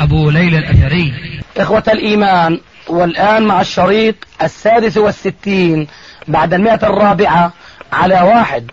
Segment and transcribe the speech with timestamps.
[0.00, 1.12] أبو ليلى الأثري.
[1.56, 5.86] إخوة الإيمان والآن مع الشريط السادس والستين
[6.28, 7.52] بعد المئة الرابعة
[7.92, 8.70] على واحد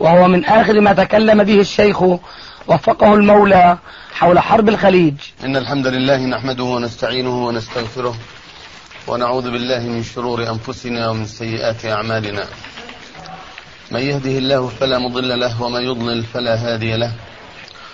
[0.00, 2.02] وهو من آخر ما تكلم به الشيخ
[2.66, 3.78] وفقه المولى
[4.14, 5.14] حول حرب الخليج.
[5.44, 8.14] إن الحمد لله نحمده ونستعينه ونستغفره
[9.06, 12.44] ونعوذ بالله من شرور أنفسنا ومن سيئات أعمالنا.
[13.90, 17.12] من يهده الله فلا مضل له ومن يضلل فلا هادي له.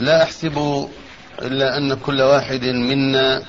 [0.00, 0.88] لا أحسب
[1.42, 3.42] إلا أن كل واحد منا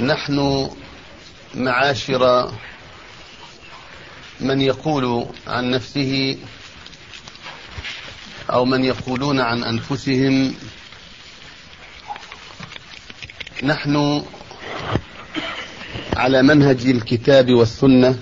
[0.00, 0.68] نحن
[1.54, 2.52] معاشر
[4.40, 6.38] من يقول عن نفسه
[8.50, 10.54] أو من يقولون عن أنفسهم.
[13.62, 14.22] نحن
[16.16, 18.18] على منهج الكتاب والسنة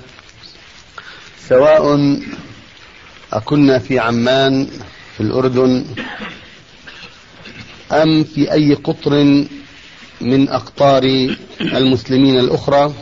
[1.48, 2.16] سواء
[3.32, 4.70] أكنا في عمان
[5.20, 5.84] في الأردن
[7.92, 9.10] أم في أي قطر
[10.20, 11.02] من أقطار
[11.60, 12.94] المسلمين الأخرى؟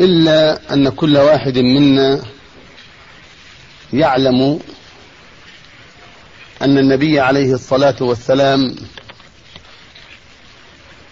[0.00, 2.22] إلا أن كل واحد منا
[3.92, 4.60] يعلم
[6.62, 8.76] أن النبي عليه الصلاة والسلام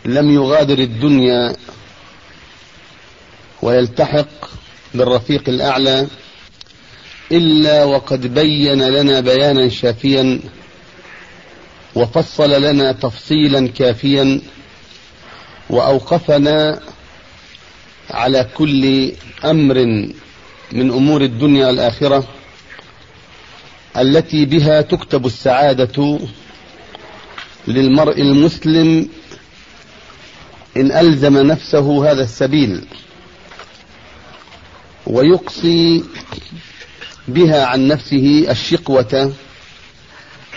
[0.04, 1.56] لم يغادر الدنيا
[3.62, 4.28] ويلتحق
[4.94, 6.06] بالرفيق الأعلى
[7.32, 10.40] إلا وقد بين لنا بيانا شافيا
[11.94, 14.40] وفصل لنا تفصيلا كافيا
[15.70, 16.80] وأوقفنا
[18.10, 19.12] على كل
[19.44, 19.74] أمر
[20.72, 22.28] من أمور الدنيا والآخرة
[23.96, 26.18] التي بها تكتب السعادة
[27.68, 29.08] للمرء المسلم
[30.76, 32.84] إن ألزم نفسه هذا السبيل
[35.06, 36.04] ويقصي
[37.28, 39.32] بها عن نفسه الشقوة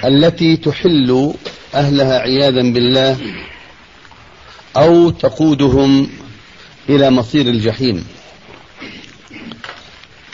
[0.03, 1.33] التي تحل
[1.75, 3.17] أهلها عياذا بالله
[4.77, 6.09] أو تقودهم
[6.89, 8.07] إلى مصير الجحيم.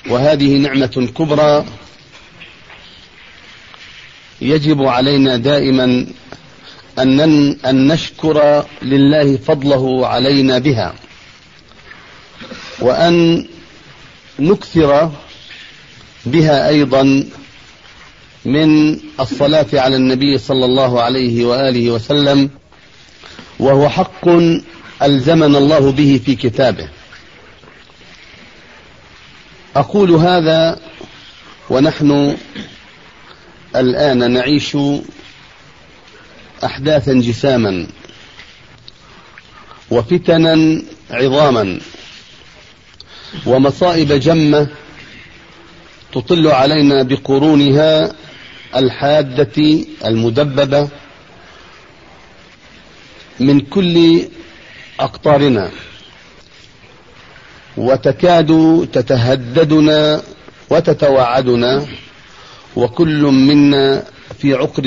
[0.09, 1.65] وهذه نعمة كبرى
[4.41, 6.07] يجب علينا دائما
[6.99, 10.95] أن نشكر لله فضله علينا بها
[12.79, 13.47] وأن
[14.39, 15.11] نكثر
[16.25, 17.23] بها أيضا
[18.45, 22.49] من الصلاة على النبي صلى الله عليه وآله وسلم
[23.59, 24.27] وهو حق
[25.01, 26.89] ألزمنا الله به في كتابه.
[29.75, 30.79] أقول هذا
[31.69, 32.37] ونحن
[33.75, 34.77] الآن نعيش
[36.63, 37.87] أحداثا جساما
[39.91, 40.81] وفتنا
[41.11, 41.79] عظاما
[43.45, 44.67] ومصائب جمة
[46.13, 48.11] تطل علينا بقرونها
[48.75, 50.89] الحادة المدببة
[53.39, 54.21] من كل
[54.99, 55.71] أقطارنا.
[57.77, 58.51] وتكاد
[58.93, 60.21] تتهددنا
[60.69, 61.85] وتتوعدنا
[62.75, 64.03] وكل منا
[64.39, 64.83] في عقر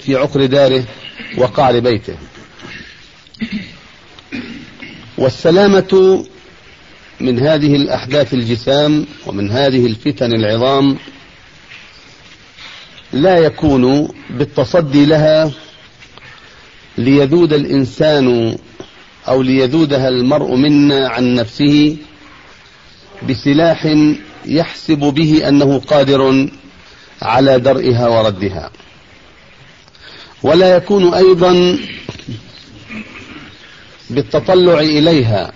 [0.00, 0.84] في عقر داره
[1.38, 2.16] وقعر بيته.
[5.18, 6.24] والسلامة
[7.20, 10.98] من هذه الأحداث الجسام ومن هذه الفتن العظام
[13.12, 15.50] لا يكون بالتصدي لها
[16.98, 18.56] ليذود الإنسان
[19.28, 21.96] أو ليذودها المرء منا عن نفسه
[23.28, 23.96] بسلاح
[24.46, 26.48] يحسب به أنه قادر
[27.22, 28.70] على درئها وردها.
[30.42, 31.78] ولا يكون أيضا
[34.10, 35.52] بالتطلع إليها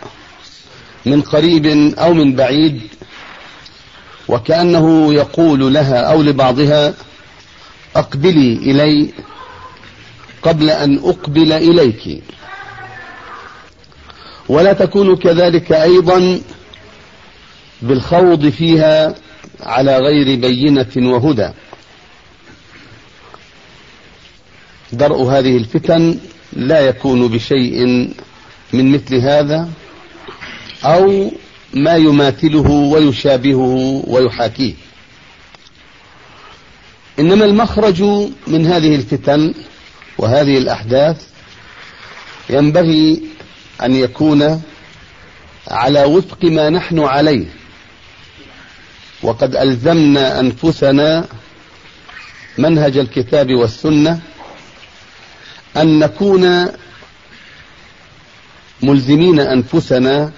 [1.06, 1.66] من قريب
[1.99, 2.81] أو من بعيد
[4.28, 6.94] وكأنه يقول لها أو لبعضها
[7.96, 9.12] أقبلي إلي
[10.43, 12.22] قبل أن أقبل إليك.
[14.49, 16.40] ولا تكون كذلك أيضا
[17.82, 19.14] بالخوض فيها
[19.60, 21.50] على غير بينة وهدى.
[24.93, 26.19] درء هذه الفتن
[26.52, 27.87] لا يكون بشيء
[28.72, 29.69] من مثل هذا.
[30.84, 31.31] أو
[31.75, 34.75] ما يماثله ويشابهه ويحاكيه.
[37.19, 38.02] إنما المخرج
[38.46, 39.55] من هذه الفتن
[40.19, 41.26] وهذه الأحداث
[42.50, 43.23] ينبغي
[43.82, 44.62] أن يكون
[45.69, 47.46] على وفق ما نحن عليه.
[49.23, 51.25] وقد ألزمنا أنفسنا
[52.58, 54.20] منهج الكتاب والسنة
[55.76, 56.69] أن نكون
[58.82, 60.32] ملزمين أنفسنا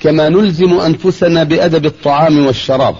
[0.00, 2.96] كما نلزم أنفسنا بأدب الطعام والشراب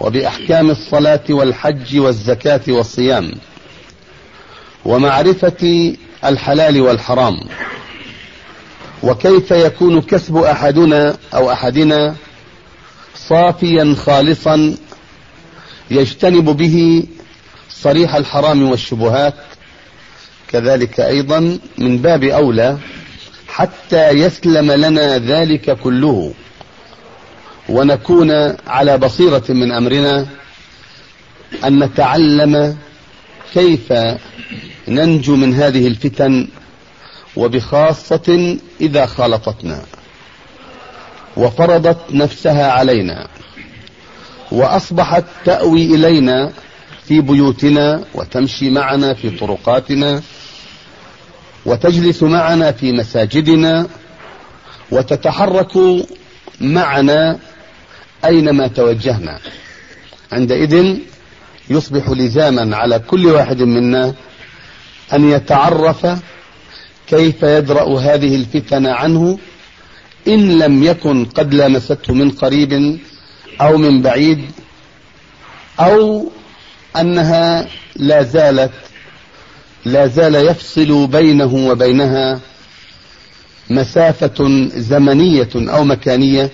[0.00, 3.32] وبأحكام الصلاة والحج والزكاة والصيام
[4.84, 5.94] ومعرفة
[6.24, 7.40] الحلال والحرام
[9.02, 12.14] وكيف يكون كسب أحدنا أو أحدنا
[13.14, 14.74] صافيا خالصا
[15.90, 17.02] يجتنب به
[17.70, 19.34] صريح الحرام والشبهات
[20.48, 22.78] كذلك أيضا من باب أولى
[23.52, 26.34] حتى يسلم لنا ذلك كله.
[27.68, 28.30] ونكون
[28.66, 30.26] على بصيرة من أمرنا
[31.64, 32.76] أن نتعلم
[33.54, 33.92] كيف
[34.88, 36.48] ننجو من هذه الفتن
[37.36, 39.82] وبخاصة إذا خالطتنا
[41.36, 43.28] وفرضت نفسها علينا
[44.52, 46.52] وأصبحت تأوي إلينا
[47.04, 50.22] في بيوتنا وتمشي معنا في طرقاتنا
[51.66, 53.86] وتجلس معنا في مساجدنا
[54.90, 55.72] وتتحرك
[56.60, 57.38] معنا
[58.24, 59.38] أينما توجهنا.
[60.32, 60.96] عندئذ
[61.70, 64.14] يصبح لزاما على كل واحد منا
[65.12, 66.06] أن يتعرف
[67.06, 69.38] كيف يدرأ هذه الفتن عنه
[70.28, 72.98] إن لم يكن قد لامسته من قريب
[73.60, 74.50] أو من بعيد
[75.80, 76.30] أو
[76.96, 77.66] أنها
[77.96, 78.72] لا زالت
[79.84, 82.40] لا زال يفصل بينه وبينها
[83.70, 86.50] مسافة زمنية أو مكانية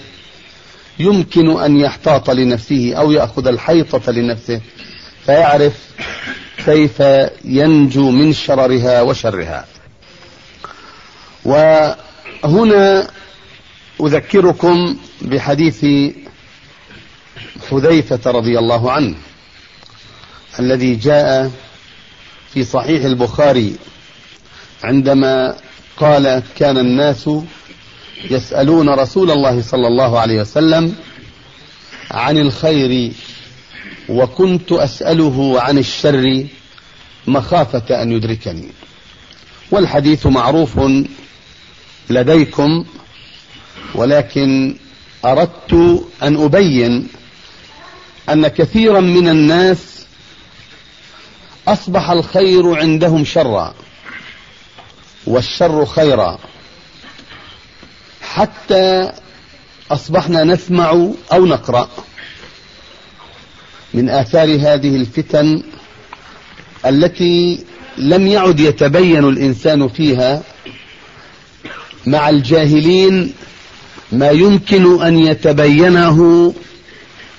[0.98, 4.60] يمكن أن يحتاط لنفسه أو يأخذ الحيطة لنفسه
[5.26, 5.72] فيعرف
[6.64, 7.02] كيف
[7.44, 9.64] ينجو من شررها وشرها.
[11.44, 13.08] وهنا
[14.00, 15.86] أذكركم بحديث
[17.70, 19.14] حذيفة رضي الله عنه
[20.60, 21.50] الذي جاء
[22.54, 23.76] في صحيح البخاري
[24.84, 25.56] عندما
[25.96, 27.30] قال كان الناس
[28.30, 30.94] يسألون رسول الله صلى الله عليه وسلم
[32.10, 33.12] عن الخير
[34.08, 36.46] وكنت أسأله عن الشر
[37.26, 38.68] مخافة أن يدركني.
[39.70, 40.80] والحديث معروف
[42.10, 42.84] لديكم
[43.94, 44.76] ولكن
[45.24, 47.08] أردت أن أبين
[48.28, 50.06] أن كثيرا من الناس
[51.72, 53.74] أصبح الخير عندهم شرا
[55.26, 56.38] والشر خيرا.
[58.20, 59.12] حتى
[59.90, 60.90] أصبحنا نسمع
[61.32, 61.88] أو نقرأ
[63.94, 65.62] من آثار هذه الفتن
[66.86, 67.64] التي
[67.98, 70.42] لم يعد يتبين الإنسان فيها
[72.06, 73.34] مع الجاهلين
[74.12, 76.54] ما يمكن أن يتبينه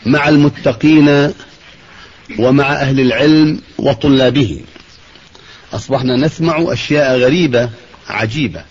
[0.06, 1.34] مع المتقين
[2.38, 4.62] ومع أهل العلم وطلابه.
[5.74, 7.70] أصبحنا نسمع أشياء غريبة
[8.08, 8.64] عجيبة.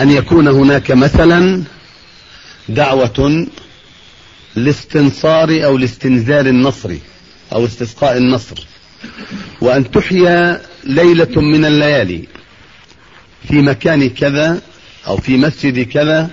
[0.00, 1.62] أن يكون هناك مثلا
[2.68, 3.46] دعوة
[4.56, 6.94] لاستنصار أو لاستنزال النصر
[7.52, 8.66] أو استسقاء النصر.
[9.60, 12.24] وأن تحيا ليلة من الليالي
[13.48, 14.60] في مكان كذا
[15.06, 16.30] أو في مسجد كذا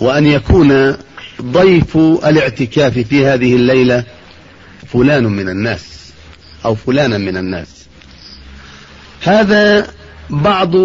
[0.00, 0.96] وأن يكون
[1.42, 4.04] ضيف الاعتكاف في هذه الليلة
[4.92, 6.12] فلان من الناس
[6.64, 7.68] أو فلانا من الناس.
[9.22, 9.86] هذا
[10.30, 10.76] بعض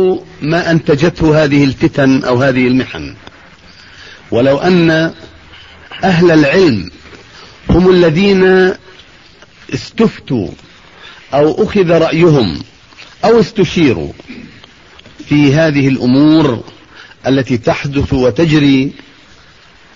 [0.41, 3.15] ما أنتجته هذه الفتن أو هذه المحن.
[4.31, 5.13] ولو أن
[6.03, 6.89] أهل العلم
[7.69, 8.73] هم الذين
[9.73, 10.47] استفتوا
[11.33, 12.59] أو أخذ رأيهم
[13.25, 14.11] أو استشيروا
[15.29, 16.63] في هذه الأمور
[17.27, 18.91] التي تحدث وتجري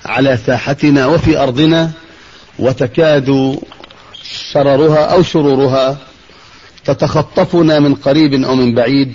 [0.05, 1.91] على ساحتنا وفي أرضنا
[2.59, 3.59] وتكاد
[4.55, 5.97] شررها أو شرورها
[6.85, 9.13] تتخطفنا من قريب أو من بعيد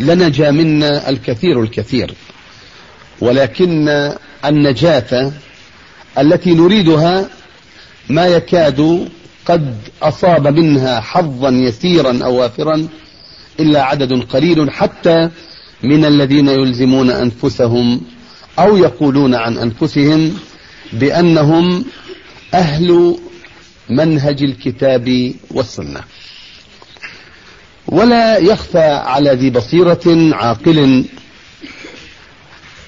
[0.00, 2.14] لنجا منا الكثير الكثير.
[3.20, 3.88] ولكن
[4.44, 5.32] النجاة
[6.18, 7.28] التي نريدها
[8.08, 9.08] ما يكاد
[9.46, 12.88] قد أصاب منها حظا يسيرا أو وافرا
[13.60, 15.30] إلا عدد قليل حتى
[15.82, 18.00] من الذين يلزمون أنفسهم
[18.58, 20.38] أو يقولون عن أنفسهم
[20.92, 21.84] بأنهم
[22.54, 23.16] أهل
[23.88, 26.00] منهج الكتاب والسنة.
[27.86, 31.04] ولا يخفى على ذي بصيرة عاقل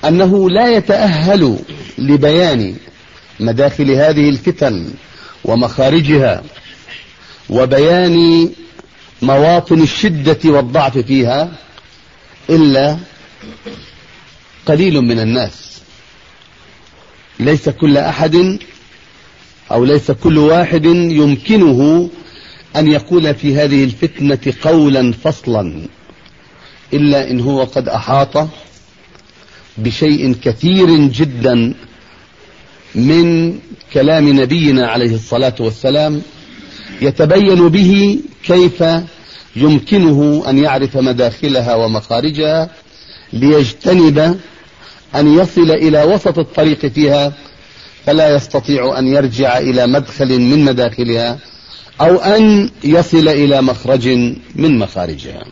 [0.04, 1.58] أنه لا يتأهل
[1.98, 2.76] لبيان
[3.40, 4.90] مداخل هذه الفتن
[5.44, 6.42] ومخارجها
[7.50, 8.48] وبيان
[9.22, 11.52] مواطن الشدة والضعف فيها
[12.50, 12.98] إلا
[14.66, 15.80] قليل من الناس.
[17.40, 18.58] ليس كل أحد
[19.72, 22.10] أو ليس كل واحد يمكنه
[22.76, 25.82] أن يقول في هذه الفتنة قولا فصلا
[26.92, 28.48] إلا إن هو قد أحاط
[29.78, 31.74] بشيء كثير جدا
[32.94, 33.58] من
[33.92, 36.22] كلام نبينا عليه الصلاة والسلام
[37.02, 38.84] يتبين به كيف
[39.56, 42.70] يمكنه أن يعرف مداخلها ومخارجها
[43.32, 44.38] ليجتنب
[45.14, 47.32] أن يصل إلى وسط الطريق فيها
[48.08, 51.38] فلا يستطيع أن يرجع إلى مدخل من مداخلها
[52.00, 54.08] أو أن يصل إلى مخرج
[54.54, 55.44] من مخارجها.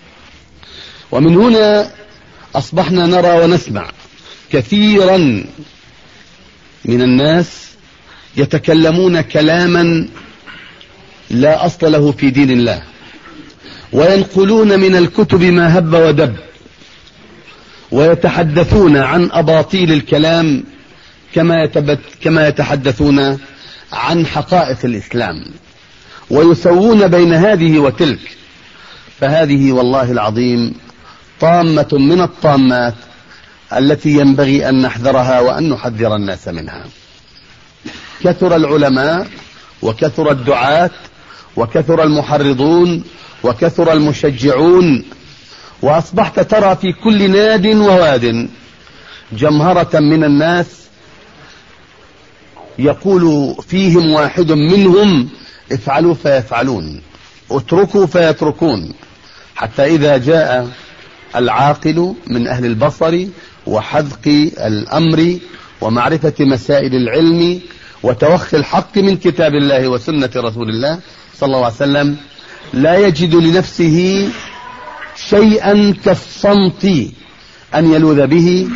[1.13, 1.91] ومن هنا
[2.55, 3.91] أصبحنا نرى ونسمع
[4.53, 5.17] كثيرا
[6.85, 7.47] من الناس
[8.37, 10.09] يتكلمون كلاما
[11.31, 12.83] لا أصل له في دين الله
[13.93, 16.37] وينقلون من الكتب ما هب ودب
[17.93, 20.65] ويتحدثون عن أباطيل الكلام
[21.37, 21.69] كما,
[22.23, 23.39] كما يتحدثون
[23.93, 25.45] عن حقائق الإسلام
[26.31, 28.37] ويسوون بين هذه وتلك.
[29.21, 30.75] فهذه والله العظيم
[31.41, 32.95] طامة من الطامات
[33.77, 36.85] التي ينبغي أن نحذرها وأن نحذر الناس منها.
[38.25, 39.27] كثر العلماء
[39.83, 40.91] وكثر الدعاة
[41.57, 43.05] وكثر المحرضون
[43.43, 45.05] وكثر المشجعون
[45.83, 48.49] وأصبحت ترى في كل ناد وواد
[49.33, 50.86] جمهرة من الناس
[52.79, 55.29] يقول فيهم واحد منهم
[55.73, 57.01] افعلوا فيفعلون
[57.51, 58.93] اتركوا فيتركون.
[59.57, 60.69] حتى إذا جاء
[61.37, 63.27] العاقل من أهل البصر
[63.67, 65.39] وحذق الأمر
[65.81, 67.61] ومعرفة مسائل العلم
[68.03, 70.99] وتوخي الحق من كتاب الله وسنة رسول الله
[71.39, 72.17] صلى الله عليه وسلم
[72.73, 74.29] لا يجد لنفسه
[75.17, 76.85] شيئا كالصمت
[77.75, 78.69] أن يلوذ به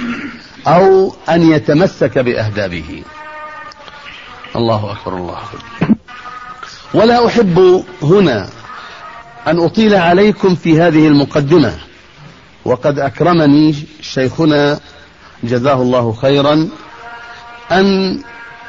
[0.67, 3.03] أو أن يتمسك بأهدابه.
[4.57, 5.95] الله أكبر الله أكبر.
[6.95, 8.49] ولا أحب هنا
[9.47, 11.79] أن أطيل عليكم في هذه المقدمة.
[12.65, 14.81] وقد أكرمني شيخنا
[15.45, 16.69] جزاه الله خيرا
[17.73, 18.19] أن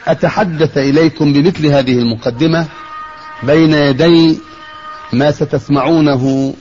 [0.07, 2.67] أتحدث إليكم بمثل هذه المقدمة
[3.43, 4.39] بين يدي
[5.13, 6.53] ما ستسمعونه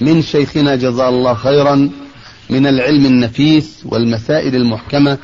[0.00, 1.90] من شيخنا جزاه الله خيرا
[2.50, 5.18] من العلم النفيس والمسائل المحكمة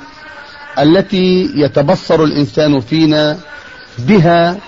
[0.79, 3.39] التي يتبصر الإنسان فينا
[3.99, 4.59] بها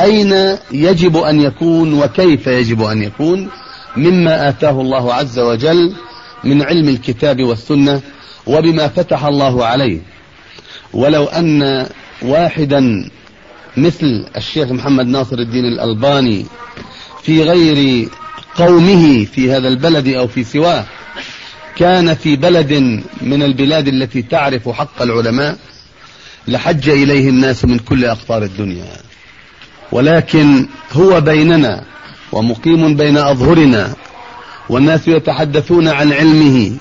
[0.00, 3.48] أين يجب أن يكون وكيف يجب أن يكون
[3.96, 5.92] مما آتاه الله عز وجل
[6.44, 8.00] من علم الكتاب والسنة
[8.46, 10.00] وبما فتح الله عليه.
[10.92, 11.86] ولو أن
[12.22, 13.10] واحدا
[13.76, 16.46] مثل الشيخ محمد ناصر الدين الألباني
[17.22, 18.08] في غير
[18.56, 20.84] قومه في هذا البلد أو في سواه
[21.76, 22.72] كان في بلد
[23.20, 25.56] من البلاد التي تعرف حق العلماء
[26.48, 28.92] لحج إليه الناس من كل أقطار الدنيا.
[29.92, 31.84] ولكن هو بيننا
[32.32, 33.94] ومقيم بين أظهرنا
[34.68, 36.76] والناس يتحدثون عن علمه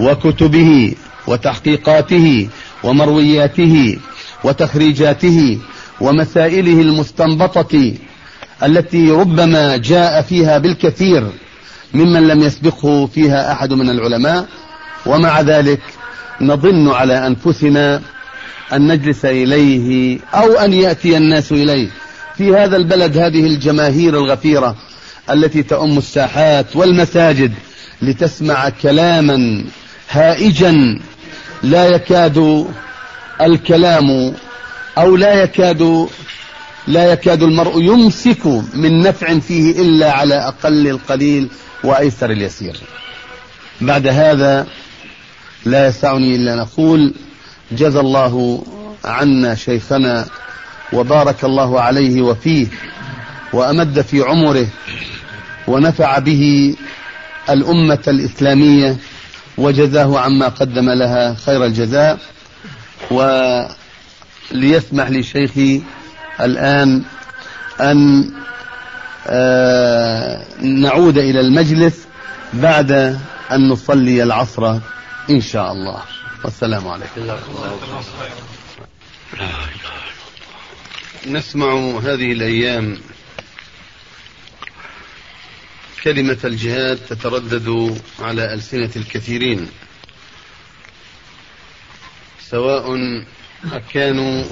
[0.00, 0.94] وكتبه
[1.26, 2.48] وتحقيقاته
[2.84, 3.98] ومروياته
[4.44, 5.58] وتخريجاته
[6.00, 7.94] ومسائله المستنبطة
[8.62, 11.30] التي ربما جاء فيها بالكثير.
[11.94, 14.46] ممن لم يسبقه فيها أحد من العلماء
[15.06, 15.80] ومع ذلك
[16.40, 18.02] نظن على أنفسنا
[18.72, 21.88] أن نجلس إليه أو أن يأتي الناس إليه.
[22.36, 24.76] في هذا البلد هذه الجماهير الغفيرة
[25.30, 27.52] التي تؤم الساحات والمساجد
[28.02, 29.64] لتسمع كلاما
[30.10, 31.00] هائجا
[31.62, 32.66] لا يكاد
[33.40, 34.34] الكلام
[34.98, 36.08] أو لا يكاد
[36.86, 41.48] لا يكاد المرء يمسك من نفع فيه إلا على أقل القليل
[41.86, 42.76] وأيسر اليسير.
[43.80, 44.66] بعد هذا
[45.64, 47.14] لا يسعني إلا نقول
[47.72, 48.64] جزى الله
[49.04, 50.26] عنا شيخنا
[50.92, 52.66] وبارك الله عليه وفيه
[53.52, 54.66] وأمد في عمره
[55.66, 56.74] ونفع به
[57.50, 58.96] الأمة الإسلامية
[59.58, 62.18] وجزاه عما قدم لها خير الجزاء.
[63.10, 65.82] وليسمح لي شيخي
[66.40, 67.02] الآن
[67.80, 68.30] أن
[70.60, 72.06] نعود إلى المجلس
[72.52, 72.90] بعد
[73.52, 74.78] أن نصلي العصر
[75.30, 76.02] إن شاء الله.
[76.44, 77.36] والسلام عليكم.
[81.26, 82.98] نسمع هذه الأيام
[86.04, 89.68] كلمة الجهاد تتردد على ألسنة الكثيرين
[92.50, 92.96] سواء
[93.92, 94.44] كانوا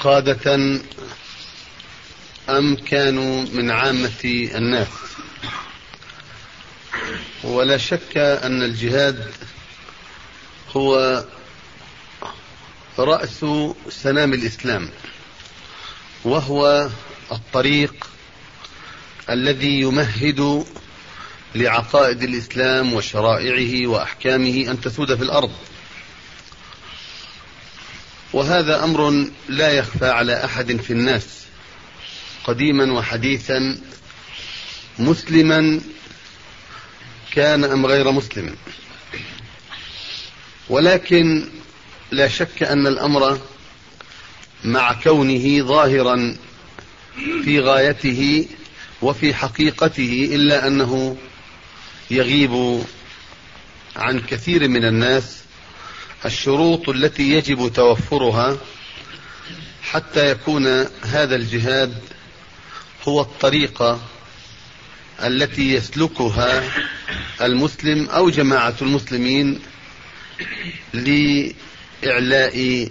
[0.00, 0.80] قادة
[2.58, 4.88] أم كانوا من عامة الناس؟
[7.44, 9.32] ولا شك أن الجهاد
[10.76, 11.24] هو
[12.98, 13.44] رأس
[13.88, 14.90] سنام الإسلام
[16.24, 16.88] وهو
[17.32, 18.10] الطريق
[19.30, 20.66] الذي يمهد
[21.54, 25.52] لعقائد الإسلام وشرائعه وأحكامه أن تسود في الأرض.
[28.32, 31.40] وهذا أمر لا يخفى على أحد في الناس.
[32.44, 33.78] قديما وحديثا
[34.98, 35.80] مسلما
[37.32, 38.56] كان أم غير مسلم.
[40.68, 41.48] ولكن
[42.10, 43.40] لا شك أن الأمر
[44.64, 46.36] مع كونه ظاهرا
[47.44, 48.48] في غايته
[49.02, 51.16] وفي حقيقته إلا أنه
[52.10, 52.82] يغيب
[53.96, 55.40] عن كثير من الناس
[56.24, 58.58] الشروط التي يجب توفرها
[59.82, 60.66] حتى يكون
[61.02, 61.94] هذا الجهاد
[63.08, 64.00] هو الطريقة
[65.22, 66.62] التي يسلكها
[67.42, 69.60] المسلم أو جماعة المسلمين
[70.92, 72.88] لإعلاء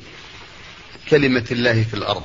[1.10, 2.24] كلمة الله في الأرض.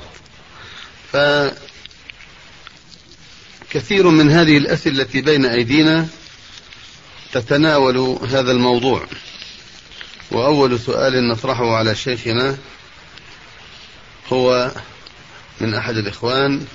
[3.69, 6.07] فكثير من هذه الأسئلة التي بين أيدينا
[7.33, 7.97] تتناول
[8.29, 9.05] هذا الموضوع.
[10.31, 12.57] وأول سؤال نطرحه على شيخنا
[14.33, 14.71] هو
[15.61, 16.65] من أحد الإخوان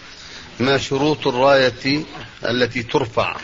[0.61, 2.05] ما شروط الراية
[2.45, 3.37] التي ترفع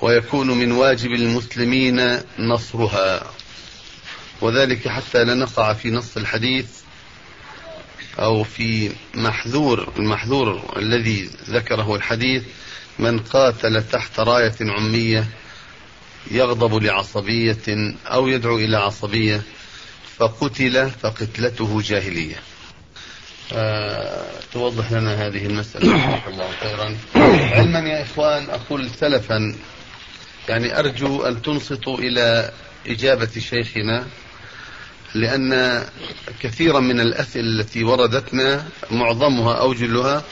[0.00, 3.30] ويكون من واجب المسلمين نصرها.
[4.40, 6.66] وذلك حتى لا نقع في نص الحديث
[8.18, 12.42] أو في محذور المحذور الذي ذكره الحديث
[12.98, 15.26] من قاتل تحت راية عمية
[16.30, 19.42] يغضب لعصبية أو يدعو إلى عصبية
[20.18, 22.36] فقتل فقتلته جاهلية.
[24.52, 25.86] توضح لنا هذه المسألة.
[25.96, 26.96] جزاك الله خيرا.
[27.56, 29.54] علما يا إخوان أقول سلفا
[30.48, 32.50] يعني أرجو أن تنصتوا إلى
[32.86, 34.06] إجابة شيخنا
[35.14, 35.82] لأن
[36.40, 40.24] كثيرا من الأسئلة التي وردتنا معظمها أو جلها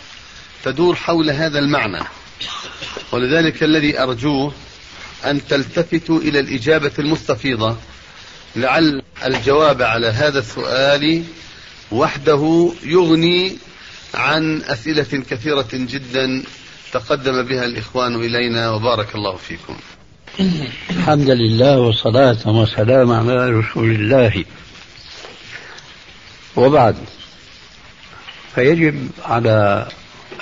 [0.64, 2.04] تدور حول هذا المعنى.
[3.12, 4.52] ولذلك الذي أرجوه
[5.24, 7.76] أن تلتفتوا إلى الإجابة المستفيضة
[8.56, 11.24] لعل الجواب على هذا السؤال
[11.92, 13.56] وحده يغني
[14.14, 16.42] عن أسئلة كثيرة جدا
[16.92, 19.76] تقدم بها الإخوان إلينا وبارك الله فيكم.
[20.90, 24.44] الحمد لله والصلاة والسلام على رسول الله.
[26.56, 26.96] وبعد
[28.54, 29.88] فيجب على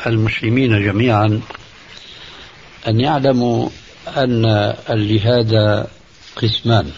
[0.07, 1.41] المسلمين جميعا
[2.89, 3.69] أن يعلموا
[4.17, 4.45] أن
[4.91, 5.87] الجهاد
[6.37, 6.91] قسمان.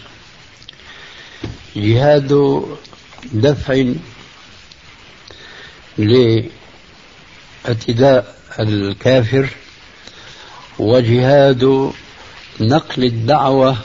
[1.77, 2.63] جهاد
[3.33, 3.85] دفع
[5.99, 9.49] لاعتداء الكافر
[10.79, 11.93] وجهاد
[12.61, 13.77] نقل الدعوة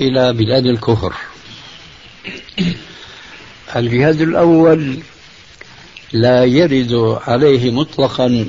[0.00, 1.14] إلى بلاد الكفر.
[3.76, 4.98] الجهاد الأول
[6.12, 8.46] لا يرد عليه مطلقا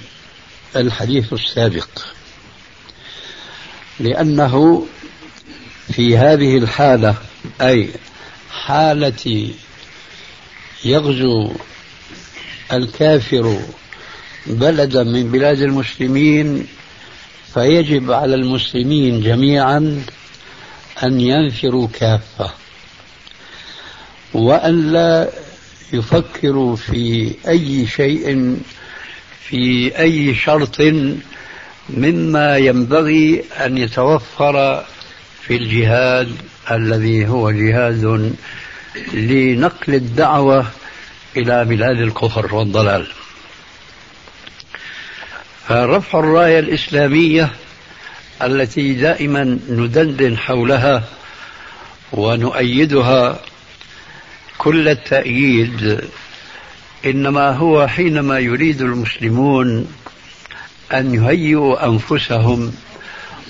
[0.75, 1.87] الحديث السابق
[3.99, 4.85] لأنه
[5.93, 7.15] في هذه الحالة
[7.61, 7.89] أي
[8.51, 9.49] حالة
[10.85, 11.51] يغزو
[12.73, 13.59] الكافر
[14.47, 16.67] بلدا من بلاد المسلمين
[17.53, 20.03] فيجب على المسلمين جميعا
[21.03, 22.51] أن ينفروا كافة
[24.33, 25.29] وأن لا
[25.93, 28.57] يفكروا في أي شيء
[29.49, 30.77] في أي شرط
[31.89, 34.85] مما ينبغي أن يتوفر
[35.41, 36.31] في الجهاد
[36.71, 38.35] الذي هو جهاد
[39.13, 40.65] لنقل الدعوة
[41.37, 43.07] إلى بلاد الكفر والضلال.
[45.67, 47.49] فرفع الراية الإسلامية
[48.43, 51.03] التي دائما ندندن حولها
[52.11, 53.39] ونؤيدها
[54.57, 56.01] كل التأييد
[57.05, 59.87] إنما هو حينما يريد المسلمون
[60.93, 62.73] أن يهيئوا أنفسهم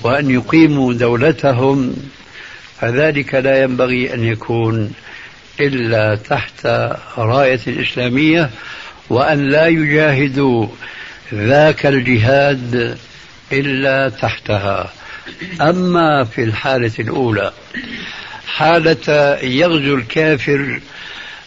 [0.03, 1.95] وأن يقيموا دولتهم
[2.79, 4.93] فذلك لا ينبغي أن يكون
[5.59, 6.65] إلا تحت
[7.17, 8.49] راية الإسلامية
[9.09, 10.67] وأن لا يجاهدوا
[11.33, 12.97] ذاك الجهاد
[13.51, 14.93] إلا تحتها.
[15.61, 17.51] أما في الحالة الأولى
[18.47, 20.81] حالة يغزو الكافر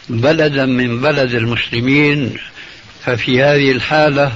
[0.09, 2.37] بلدا من بلد المسلمين
[3.05, 4.33] ففي هذه الحالة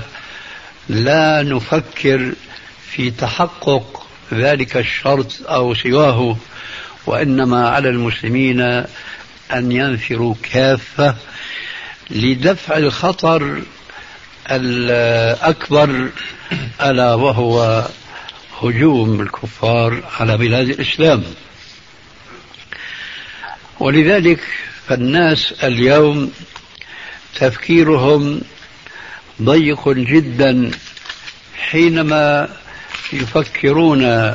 [0.88, 2.32] لا نفكر
[2.90, 6.36] في تحقق ذلك الشرط أو سواه
[7.06, 8.84] وإنما على المسلمين
[9.52, 11.14] أن ينفروا كافة
[12.10, 13.62] لدفع الخطر
[14.50, 16.08] الأكبر
[16.82, 17.84] ألا وهو
[18.62, 21.22] هجوم الكفار على بلاد الإسلام.
[23.80, 24.40] ولذلك
[24.88, 26.32] فالناس اليوم
[27.34, 28.40] تفكيرهم
[29.42, 30.70] ضيق جدا
[31.58, 32.48] حينما
[33.12, 34.34] يفكرون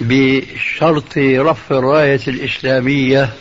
[0.00, 3.32] بشرط رفع الراية الإسلامية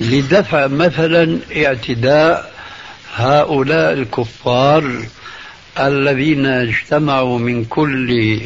[0.00, 2.52] لدفع مثلا اعتداء
[3.14, 5.04] هؤلاء الكفار
[5.78, 8.40] الذين اجتمعوا من كل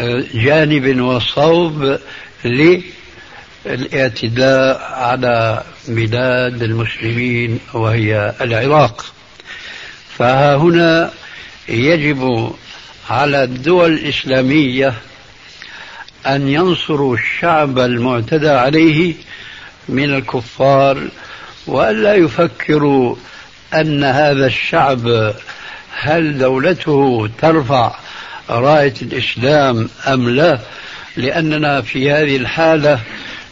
[0.00, 1.98] آه، جانب وصوب
[3.64, 9.04] للاعتداء على بلاد المسلمين وهي العراق.
[10.18, 11.10] فها هنا
[11.68, 12.52] يجب
[13.10, 14.94] على الدول الإسلامية
[16.26, 19.14] أن ينصروا الشعب المعتدى عليه
[19.90, 21.08] من الكفار
[21.66, 23.16] وألا يفكروا
[23.74, 25.32] أن هذا الشعب
[26.00, 27.94] هل دولته ترفع
[28.50, 30.58] راية الإسلام أم لا؟
[31.16, 33.00] لأننا في هذه الحالة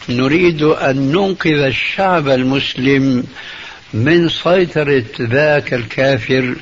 [0.09, 3.23] نريد أن ننقذ الشعب المسلم
[3.93, 6.55] من سيطرة ذاك الكافر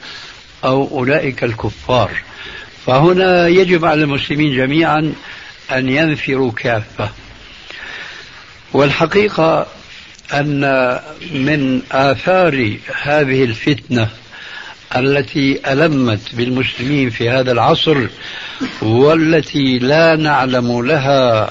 [0.63, 2.11] أو أولئك الكفار.
[2.85, 5.13] فهنا يجب على المسلمين جميعا
[5.71, 7.09] أن ينفروا كافة.
[8.73, 9.67] والحقيقة
[10.33, 10.61] أن
[11.33, 14.09] من آثار هذه الفتنة
[14.95, 18.07] التي ألمت بالمسلمين في هذا العصر
[18.81, 21.49] والتي لا نعلم لها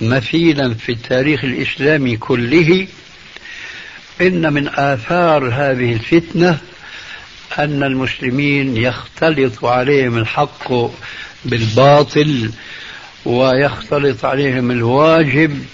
[0.00, 2.86] مثيلا في التاريخ الإسلامي كله
[4.20, 6.58] إن من آثار هذه الفتنة
[7.58, 10.72] أن المسلمين يختلط عليهم الحق
[11.44, 12.50] بالباطل
[13.28, 15.64] ويختلط عليهم الواجب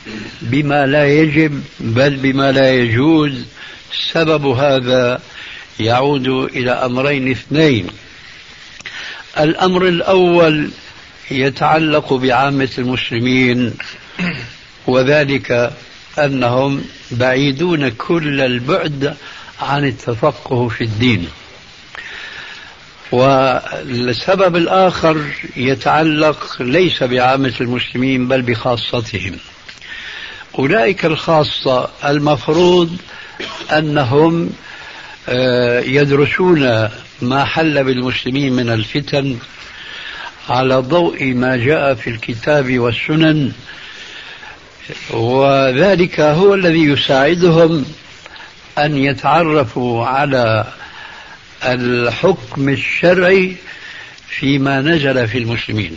[0.43, 3.47] بما لا يجب بل بما لا يجوز.
[4.13, 5.21] سبب هذا
[5.81, 7.87] يعود إلى أمرين اثنين.
[9.41, 10.71] الأمر الأول
[11.31, 13.75] يتعلق بعامة المسلمين
[14.87, 15.73] وذلك
[16.19, 19.17] أنهم بعيدون كل البعد
[19.61, 21.29] عن التفقه في الدين.
[23.13, 25.25] والسبب الآخر
[25.57, 29.37] يتعلق ليس بعامة المسلمين بل بخاصتهم.
[30.59, 32.97] أولئك الخاصة المفروض
[33.73, 34.51] أنهم
[35.29, 36.89] آه، يدرسون
[37.23, 39.39] ما حل بالمسلمين من الفتن
[40.49, 43.53] على ضوء ما جاء في الكتاب والسنن
[45.11, 47.85] وذلك هو الذي يساعدهم
[48.79, 50.65] أن يتعرفوا على
[51.65, 53.57] الحكم الشرعي
[54.29, 55.97] فيما نزل في المسلمين.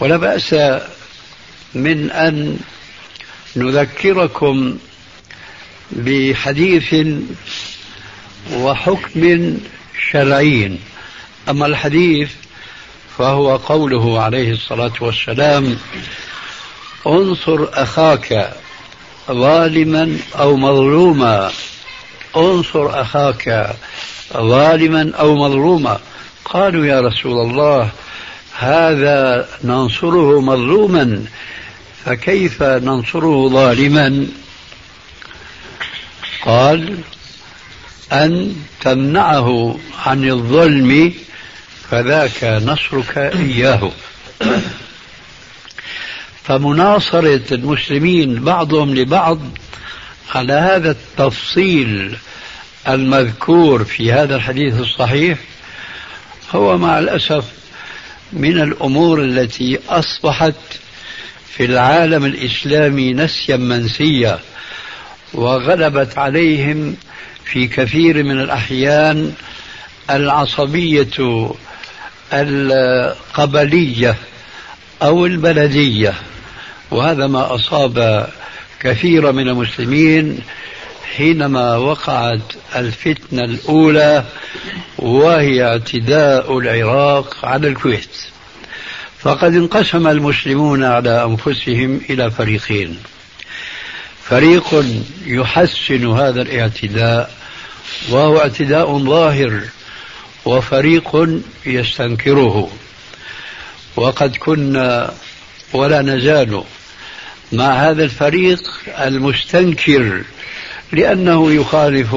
[0.00, 0.54] ولا بأس
[1.74, 2.58] من أن
[3.56, 4.78] نذكركم
[5.90, 6.94] بحديث
[8.52, 9.56] وحكم
[10.10, 10.78] شرعي.
[11.48, 12.30] أما الحديث
[13.18, 15.78] فهو قوله عليه الصلاة والسلام
[17.06, 18.54] انصر أخاك
[19.30, 21.52] ظالما أو مظلوما
[22.36, 23.76] انصر أخاك
[24.32, 26.00] ظالما أو مظلوما.
[26.44, 27.90] قالوا يا رسول الله
[28.58, 31.24] هذا ننصره مظلوما
[32.04, 34.26] فكيف ننصره ظالما؟
[36.44, 36.98] قال
[38.12, 41.12] أن تمنعه عن الظلم
[41.90, 43.90] فذاك نصرك إياه.
[46.44, 49.38] فمناصرة المسلمين بعضهم لبعض
[50.34, 52.16] على هذا التفصيل
[52.88, 55.38] المذكور في هذا الحديث الصحيح
[56.54, 57.44] هو مع الأسف
[58.32, 60.54] من الأمور التي أصبحت
[61.56, 64.38] في العالم الإسلامي نسيا منسيا
[65.34, 66.96] وغلبت عليهم
[67.44, 69.32] في كثير من الأحيان
[70.10, 71.50] العصبية
[72.32, 74.16] القبلية
[75.02, 76.14] أو البلدية
[76.90, 78.28] وهذا ما أصاب
[78.80, 80.38] كثير من المسلمين
[81.16, 82.40] حينما وقعت
[82.76, 84.24] الفتنة الأولى
[84.98, 88.16] وهي اعتداء العراق على الكويت.
[89.18, 92.98] فقد انقسم المسلمون على أنفسهم إلى فريقين.
[94.24, 94.84] فريق
[95.26, 97.30] يحسن هذا الاعتداء
[98.10, 99.60] وهو اعتداء ظاهر
[100.44, 101.28] وفريق
[101.66, 102.70] يستنكره
[103.96, 105.14] وقد كنا
[105.72, 106.64] ولا نزال
[107.52, 108.62] مع هذا الفريق
[108.98, 110.22] المستنكر
[110.92, 112.16] لأنه يخالف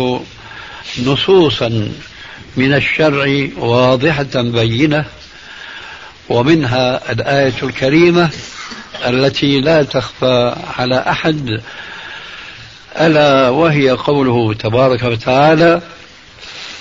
[1.06, 1.91] نصوصا
[2.58, 5.06] من الشرع واضحة بينة
[6.30, 8.30] ومنها الآية الكريمة
[9.08, 11.62] التي لا تخفى على أحد
[13.00, 15.82] ألا وهي قوله تبارك وتعالى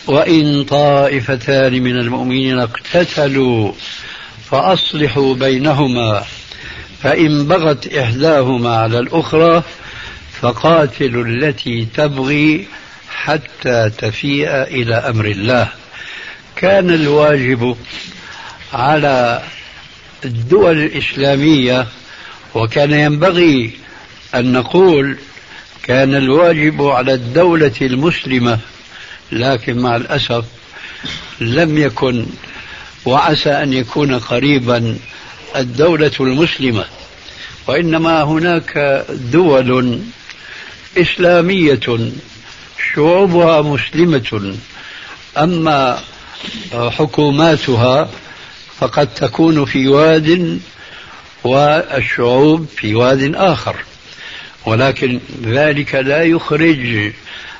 [0.06, 3.72] وإن طائفتان من المؤمنين اقتتلوا
[4.50, 6.24] فأصلحوا بينهما
[7.02, 9.62] فإن بغت إحداهما على الأخرى
[10.40, 12.66] فقاتلوا التي تبغي
[13.10, 15.68] حتى تفيء إلى أمر الله.
[16.56, 17.76] كان الواجب
[18.72, 19.42] على
[20.24, 21.86] الدول الإسلامية
[22.54, 23.70] وكان ينبغي
[24.34, 25.16] أن نقول
[25.82, 28.58] كان الواجب على الدولة المسلمة
[29.32, 30.44] لكن مع الأسف
[31.40, 32.26] لم يكن
[33.04, 34.96] وعسى أن يكون قريبا
[35.56, 36.84] الدولة المسلمة
[37.66, 40.00] وإنما هناك دول
[40.98, 41.80] إسلامية
[42.94, 44.54] شعوبها مسلمة
[45.36, 46.00] أما
[46.74, 48.10] حكوماتها
[48.78, 50.60] فقد تكون في واد
[51.44, 53.76] والشعوب في واد آخر.
[54.66, 57.12] ولكن ذلك لا يخرج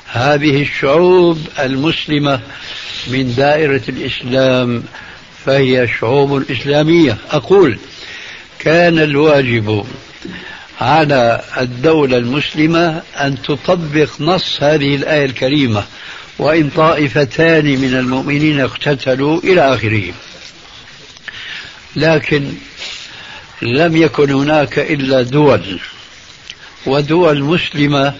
[0.07, 2.39] هذه الشعوب المسلمة
[3.07, 4.83] من دائرة الإسلام
[5.45, 7.17] فهي شعوب إسلامية.
[7.31, 7.77] أقول
[8.59, 9.85] كان الواجب
[10.81, 15.83] على الدولة المسلمة أن تطبق نص هذه الآية الكريمة
[16.39, 20.13] وإن طائفتان من المؤمنين اقتتلوا إلى آخره.
[21.95, 22.53] لكن
[23.61, 25.79] لم يكن هناك إلا دول
[26.85, 28.13] ودول مسلمة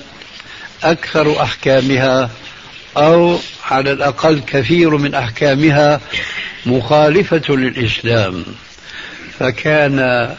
[0.84, 2.30] أكثر أحكامها
[2.98, 6.02] أو على الأقل كثير من أحكامها
[6.66, 8.46] مخالفة للإسلام.
[9.40, 10.30] فكان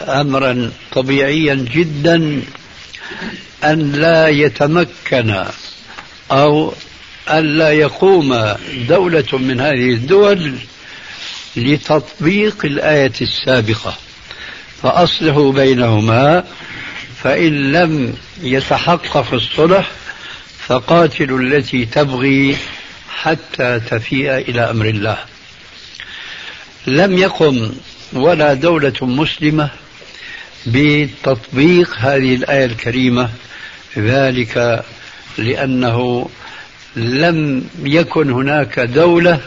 [0.00, 2.42] أمرا طبيعيا جدا
[3.64, 5.44] أن لا يتمكن
[6.30, 6.74] أو
[7.30, 8.54] أن لا يقوم
[8.88, 10.54] دولة من هذه الدول
[11.56, 13.96] لتطبيق الآية السابقة.
[14.82, 16.44] فأصلحوا بينهما
[17.22, 19.90] فإن لم يتحقق الصلح
[20.66, 22.56] فقاتلوا التي تبغي
[23.08, 25.18] حتى تفيء إلى أمر الله.
[26.86, 27.72] لم يقم
[28.12, 29.70] ولا دولة مسلمة
[30.66, 33.28] بتطبيق هذه الآية الكريمة
[33.98, 34.84] ذلك
[35.38, 36.28] لأنه
[36.96, 39.40] لم يكن هناك دولة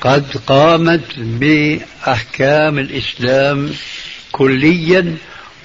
[0.00, 3.72] قد قامت بأحكام الإسلام
[4.32, 5.16] كليا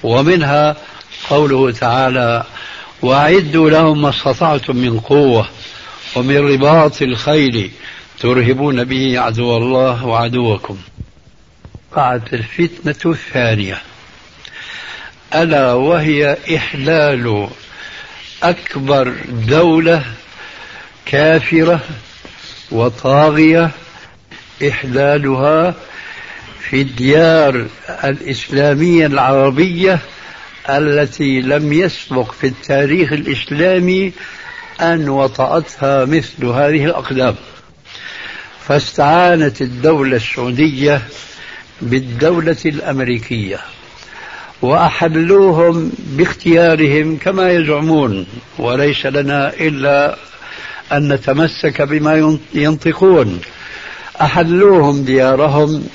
[0.02, 0.76] ومنها
[1.30, 2.44] قوله تعالى
[3.02, 5.48] وأعدوا لهم ما استطعتم من قوة
[6.16, 7.70] ومن رباط الخيل
[8.20, 10.78] ترهبون به عدو الله وعدوكم.
[11.92, 13.82] وقعت الفتنة الثانية.
[15.34, 17.48] ألا وهي إحلال
[18.42, 20.04] أكبر دولة
[21.06, 21.80] كافرة
[22.70, 23.70] وطاغية
[24.68, 25.74] إحلالها
[26.60, 27.66] في الديار
[28.04, 30.00] الإسلامية العربية
[30.68, 34.12] التي لم يسبق في التاريخ الإسلامي
[34.80, 37.34] أن وطأتها مثل هذه الأقدام.
[38.66, 41.02] فاستعانت الدولة السعودية
[41.82, 43.58] بالدولة الأمريكية
[44.62, 48.26] وأحلوهم باختيارهم كما يزعمون
[48.58, 50.16] وليس لنا إلا
[50.92, 53.40] أن نتمسك بما ينطقون.
[54.20, 55.88] أحلوهم ديارهم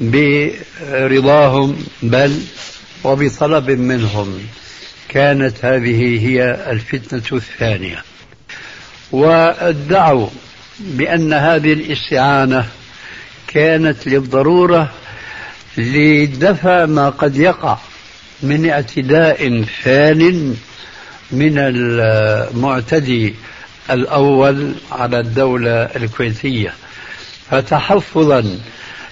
[0.00, 2.40] برضاهم بل
[3.04, 4.38] وبطلب منهم
[5.08, 8.02] كانت هذه هي الفتنة الثانية.
[9.12, 10.28] وادعوا
[10.80, 12.68] بأن هذه الاستعانة
[13.46, 14.90] كانت للضرورة
[15.78, 17.78] لدفع ما قد يقع
[18.42, 20.54] من اعتداء ثان
[21.30, 23.34] من المعتدي
[23.90, 26.74] الأول على الدولة الكويتية.
[27.50, 28.58] فتحفظا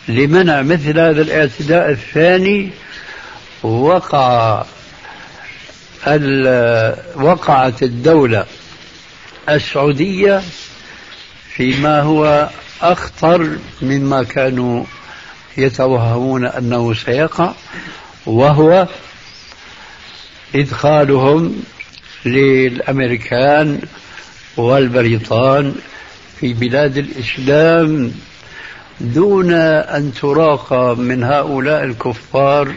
[0.08, 2.70] لمنع مثل هذا الاعتداء الثاني
[3.62, 4.64] وقع
[7.16, 8.44] وقعت الدولة
[9.48, 10.42] السعودية
[11.54, 12.48] فيما هو
[12.82, 14.84] أخطر مما كانوا
[15.56, 17.52] يتوهمون أنه سيقع
[18.26, 18.88] وهو
[20.54, 21.62] إدخالهم
[22.24, 23.80] للأمريكان
[24.56, 25.74] والبريطان
[26.40, 28.12] في بلاد الإسلام
[29.00, 32.74] دون أن تراق من هؤلاء الكفار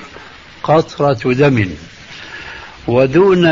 [0.66, 1.70] قطرة دم
[2.88, 3.46] ودون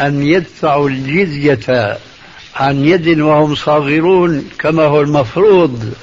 [0.00, 1.98] أن يدفعوا الجزية
[2.56, 5.94] عن يد وهم صاغرون كما هو المفروض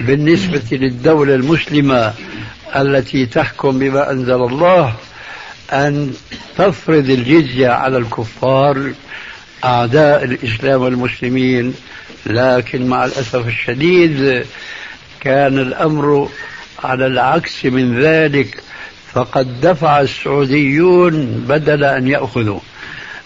[0.00, 2.14] بالنسبة للدولة المسلمة
[2.76, 4.94] التي تحكم بما أنزل الله
[5.72, 6.14] أن
[6.58, 8.92] تفرض الجزية على الكفار
[9.64, 11.74] أعداء الإسلام والمسلمين.
[12.26, 14.46] لكن مع الأسف الشديد
[15.20, 16.28] كان الأمر
[16.84, 18.62] على العكس من ذلك.
[19.14, 22.60] فقد دفع السعوديون بدل أن يأخذوا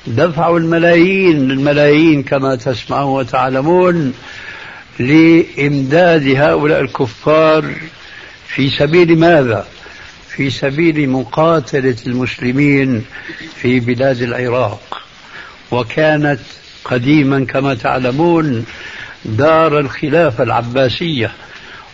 [0.07, 4.13] دفعوا الملايين الملايين كما تسمعون وتعلمون
[4.99, 7.65] لإمداد هؤلاء الكفار
[8.49, 9.67] في سبيل ماذا؟
[10.29, 13.05] في سبيل مقاتلة المسلمين
[13.55, 15.03] في بلاد العراق
[15.71, 16.41] وكانت
[16.85, 18.65] قديما كما تعلمون
[19.25, 21.31] دار الخلافة العباسية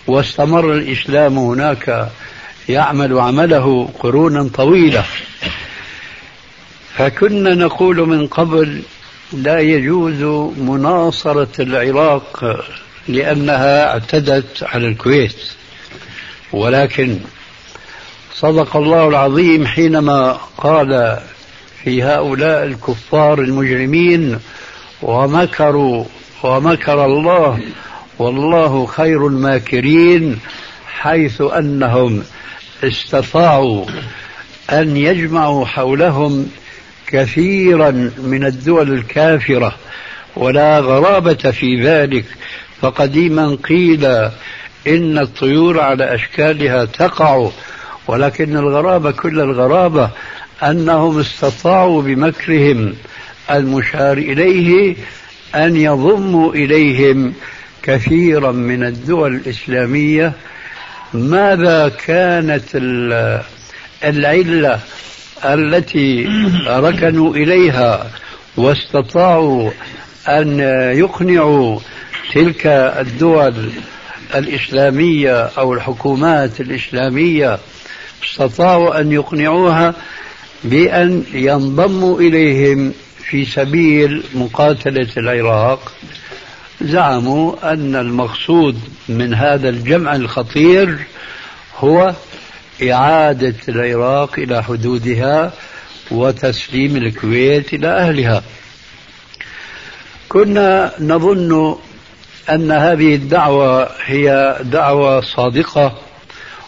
[0.07, 2.09] واستمر الإسلام هناك
[2.68, 5.05] يعمل عمله قرونا طويلة.
[6.96, 8.83] فكنا نقول من قبل
[9.33, 10.22] لا يجوز
[10.59, 12.64] مناصرة العراق
[13.09, 15.37] لأنها اعتدت على الكويت.
[16.53, 17.18] ولكن
[18.35, 21.18] صدق الله العظيم حينما قال
[21.85, 24.38] في هؤلاء الكفار المجرمين
[25.03, 26.05] ومكروا
[26.42, 27.61] ومكر الله
[28.18, 30.38] والله خير الماكرين
[31.00, 32.22] حيث أنهم
[32.85, 33.87] استطاعوا
[34.70, 36.48] أن يجمعوا حولهم
[37.07, 39.74] كثيرا من الدول الكافرة
[40.37, 42.24] ولا غرابة في ذلك.
[42.83, 44.05] فقديما قيل
[44.87, 47.50] إن الطيور على أشكالها تقع
[48.07, 50.11] ولكن الغرابة كل الغرابة
[50.62, 52.94] أنهم استطاعوا بمكرهم
[53.50, 54.96] المشار إليه
[55.55, 57.35] أن يضموا إليهم
[57.83, 60.33] كثيرا من الدول الإسلامية
[61.14, 62.64] ماذا كانت
[64.05, 64.81] العلة
[65.44, 66.29] التي
[66.66, 68.11] ركنوا إليها
[68.57, 69.70] واستطاعوا
[70.29, 70.59] أن
[70.98, 71.81] يقنعوا
[72.35, 73.55] تلك الدول
[74.35, 77.59] الإسلامية أو الحكومات الإسلامية
[78.25, 79.94] استطاعوا أن يقنعوها
[80.64, 82.92] بأن ينضموا إليهم
[83.31, 85.92] في سبيل مقاتلة العراق؟
[86.83, 90.99] زعموا أن المقصود من هذا الجمع الخطير
[91.79, 92.14] هو
[92.83, 95.53] إعادة العراق إلى حدودها
[96.11, 98.42] وتسليم الكويت إلى أهلها.
[100.29, 101.77] كنا نظن
[102.51, 105.99] أن هذه الدعوة هي دعوة صادقة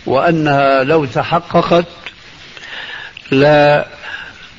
[0.06, 1.86] وأنها لو تحققت
[3.30, 3.86] لا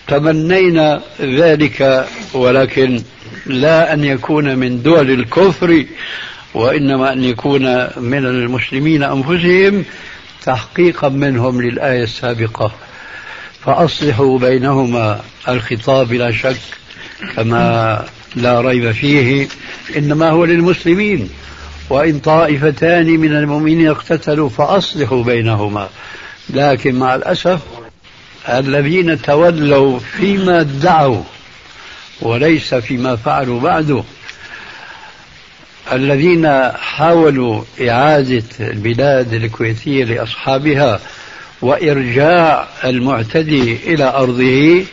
[0.08, 3.04] تمنينا ذلك ولكن
[3.46, 5.86] لا أن يكون من دول الكفر
[6.54, 7.64] وإنما أن يكون
[7.98, 9.86] من المسلمين أنفسهم
[10.46, 12.72] تحقيقا منهم للآية السابقة.
[13.66, 16.58] فأصلحوا بينهما الخطاب لا شك
[17.36, 19.48] كما لا ريب فيه
[19.98, 21.30] إنما هو للمسلمين
[21.90, 25.90] وإن طائفتان من المؤمنين اقتتلوا فأصلحوا بينهما.
[26.50, 27.60] لكن مع الأسف
[28.50, 31.24] الذين تولوا فيما ادعوا
[32.22, 34.04] وليس فيما فعلوا بعده.
[35.92, 41.00] الذين حاولوا إعادة البلاد الكويتية لأصحابها
[41.62, 44.86] وإرجاع المعتدي إلى أرضه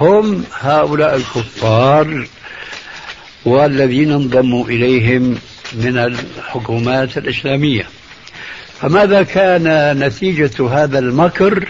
[0.00, 2.26] هم هؤلاء الكفار
[3.44, 5.38] والذين انضموا إليهم
[5.72, 7.88] من الحكومات الإسلامية.
[8.80, 11.68] فماذا كان نتيجة هذا المكر؟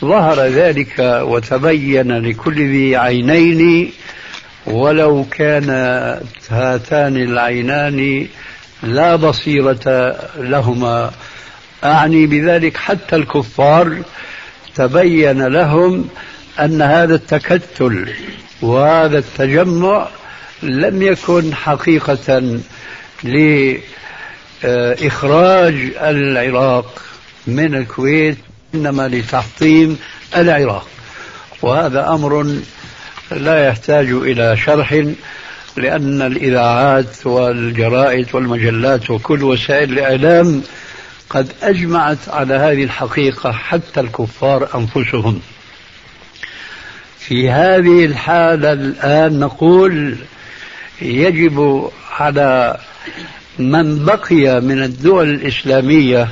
[0.00, 3.90] ظهر ذلك وتبين لكل ذي عينين
[4.66, 8.26] ولو كانت هاتان العينان
[8.82, 11.10] لا بصيرة لهما.
[11.84, 14.02] أعني بذلك حتى الكفار
[14.74, 16.08] تبين لهم
[16.60, 18.12] أن هذا التكتل
[18.62, 20.08] وهذا التجمع
[20.62, 22.58] لم يكن حقيقة
[24.64, 27.02] لإخراج العراق
[27.46, 28.38] من الكويت
[28.74, 29.98] إنما لتحطيم
[30.36, 30.86] العراق.
[31.62, 32.60] وهذا أمر
[33.30, 35.04] لا يحتاج إلى شرح
[35.76, 40.62] لأن الإذاعات والجرائد والمجلات وكل وسائل الإعلام
[41.30, 45.40] قد أجمعت على هذه الحقيقة حتى الكفار أنفسهم.
[47.18, 50.16] في هذه الحالة الآن نقول
[51.02, 52.76] يجب على
[53.58, 56.28] من بقي من الدول الإسلامية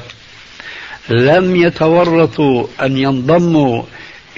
[1.09, 3.83] لم يتورطوا أن ينضموا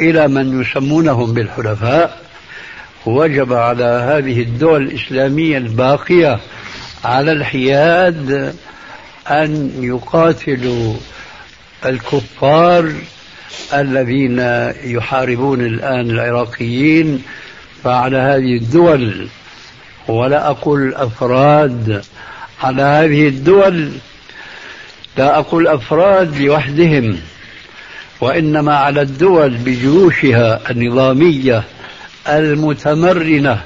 [0.01, 2.21] إلى من يسمونهم بالحلفاء
[3.07, 6.41] وجب على هذه الدول الإسلامية الباقية
[7.05, 8.55] على الحياد
[9.31, 10.95] أن يقاتلوا
[11.87, 12.93] الكفار
[13.75, 14.39] الذين
[14.85, 17.23] يحاربون الآن العراقيين
[17.85, 19.29] فعلى هذه الدول.
[20.09, 22.05] ولا أقول أفراد
[22.63, 23.91] على هذه الدول
[25.17, 27.19] لا أقول أفراد لوحدهم
[28.21, 31.63] وإنما على الدول بجيوشها النظامية
[32.29, 33.63] المتمرنة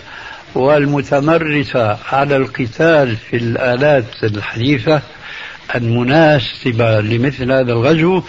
[0.55, 5.03] والمتمرسة على القتال في الآلات الحديثة
[5.74, 8.22] المناسبة لمثل هذا الغزو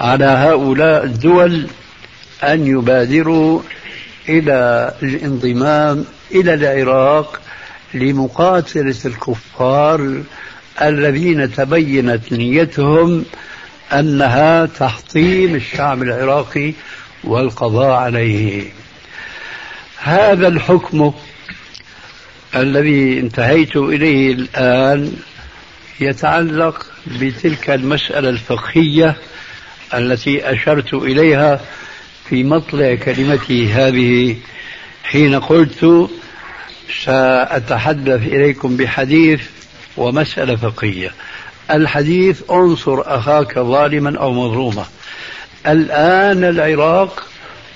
[0.00, 1.66] على هؤلاء الدول
[2.44, 3.60] أن يبادروا
[4.28, 7.40] إلى الانضمام إلى العراق
[7.94, 10.22] لمقاتلة الكفار
[10.82, 13.24] الذين تبينت نيتهم
[13.92, 16.72] أنها تحطيم الشعب العراقي
[17.24, 18.64] والقضاء عليه.
[19.98, 21.12] هذا الحكم
[22.56, 25.12] الذي انتهيت إليه الآن
[26.00, 26.86] يتعلق
[27.20, 29.16] بتلك المسألة الفقهية
[29.94, 31.60] التي أشرت إليها
[32.28, 34.36] في مطلع كلمتي هذه
[35.04, 36.10] حين قلت
[37.04, 39.40] سأتحدث إليكم بحديث
[39.96, 41.10] ومسألة فقهية.
[41.70, 44.84] الحديث انصر أخاك ظالما أو مظلوما.
[45.66, 47.26] الآن العراق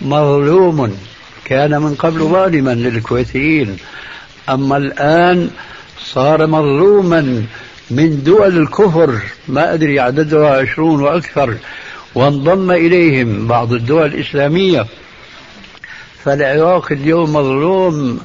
[0.01, 0.99] مظلوم.
[1.45, 3.77] كان من قبل ظالما للكويتيين.
[4.49, 5.51] أما الآن
[6.05, 7.47] صار مظلوما
[7.91, 9.19] من دول الكفر.
[9.49, 11.57] ما أدري عددها عشرون وأكثر.
[12.15, 14.87] وانضم إليهم بعض الدول الإسلامية.
[16.25, 18.21] فالعراق اليوم مظلوم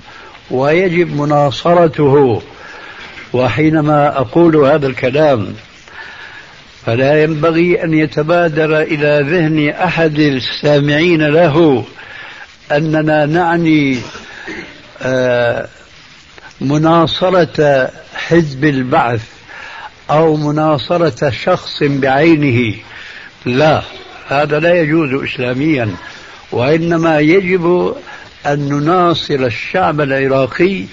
[0.51, 2.41] ويجب مناصرته.
[3.33, 5.53] وحينما أقول هذا الكلام
[6.85, 11.85] فلا ينبغي أن يتبادر إلى ذهن أحد السامعين له
[12.71, 13.99] أننا نعني
[15.01, 15.67] آه،
[16.61, 19.21] مناصرة حزب البعث
[20.11, 22.75] أو مناصرة شخص بعينه.
[23.45, 23.81] لا
[24.27, 25.95] هذا لا يجوز إسلاميا
[26.51, 27.95] وإنما يجب
[28.45, 30.83] أن نناصر الشعب العراقي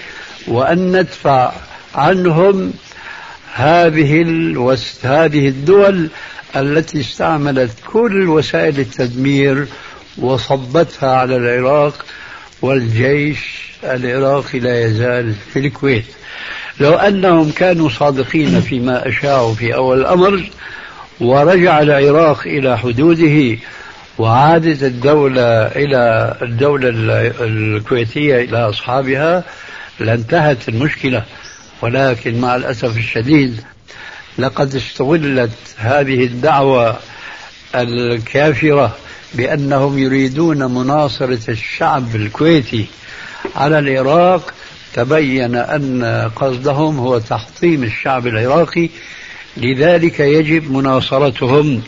[0.47, 1.51] وأن ندفع
[1.95, 2.73] عنهم
[3.53, 4.21] هذه
[5.03, 6.09] هذه الدول
[6.55, 9.67] التي استعملت كل وسائل التدمير
[10.17, 12.05] وصبتها على العراق
[12.61, 13.39] والجيش
[13.83, 16.05] العراقي لا يزال في الكويت.
[16.79, 20.43] لو أنهم كانوا صادقين فيما أشاعوا في أول الأمر
[21.19, 23.57] ورجع العراق إلى حدوده
[24.17, 26.89] وعادت الدولة إلى الدولة
[27.41, 29.43] الكويتية إلى أصحابها
[29.99, 31.23] لانتهت المشكلة.
[31.81, 33.61] ولكن مع الأسف الشديد
[34.37, 36.99] لقد استغلت هذه الدعوة
[37.75, 38.95] الكافرة
[39.33, 42.85] بأنهم يريدون مناصرة الشعب الكويتي
[43.55, 44.53] على العراق.
[44.93, 46.03] تبين أن
[46.35, 48.89] قصدهم هو تحطيم الشعب العراقي.
[49.57, 51.81] لذلك يجب مناصرتهم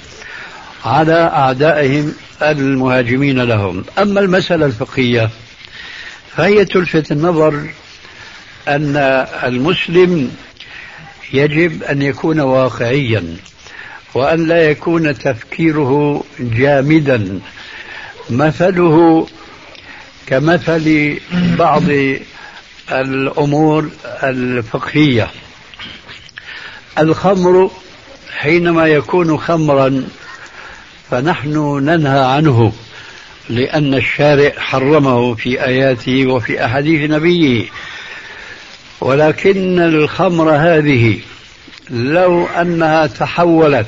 [0.85, 3.83] على أعدائهم المهاجمين لهم.
[3.99, 5.29] أما المسألة الفقهية
[6.35, 7.69] فهي تلفت النظر
[8.67, 8.97] أن
[9.43, 10.31] المسلم
[11.33, 13.35] يجب أن يكون واقعيا
[14.13, 17.39] وأن لا يكون تفكيره جامدا.
[18.29, 19.27] مثله
[20.27, 21.17] كمثل
[21.57, 21.83] بعض
[22.91, 23.89] الأمور
[24.23, 25.27] الفقهية.
[26.99, 27.71] الخمر
[28.37, 30.03] حينما يكون خمرا
[31.11, 32.73] فنحن ننهى عنه
[33.49, 37.65] لأن الشارع حرمه في آياته وفي أحاديث نبيه.
[39.01, 41.19] ولكن الخمر هذه
[41.89, 43.87] لو أنها تحولت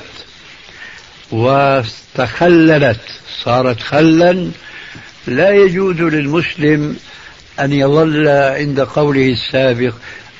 [1.31, 3.01] واستخللت
[3.43, 4.51] صارت خلا
[5.27, 6.95] لا يجوز للمسلم
[7.59, 9.93] أن يظل عند قوله السابق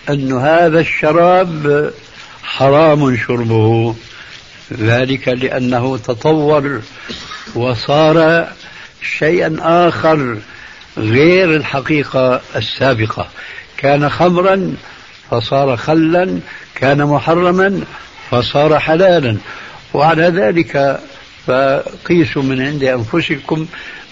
[0.10, 1.94] أن هذا الشراب
[2.44, 3.96] حرام شربه.
[4.74, 6.82] ذلك لأنه تطور
[7.56, 8.48] وصار
[9.20, 10.38] شيئا آخر
[10.98, 13.30] غير الحقيقة السابقة.
[13.78, 14.74] كان خمرا
[15.32, 16.40] فصار خلا
[16.76, 17.82] كان محرما
[18.32, 19.38] فصار حلالا.
[19.94, 21.00] وعلى ذلك
[21.48, 23.68] فقيسوا من عند أنفسكم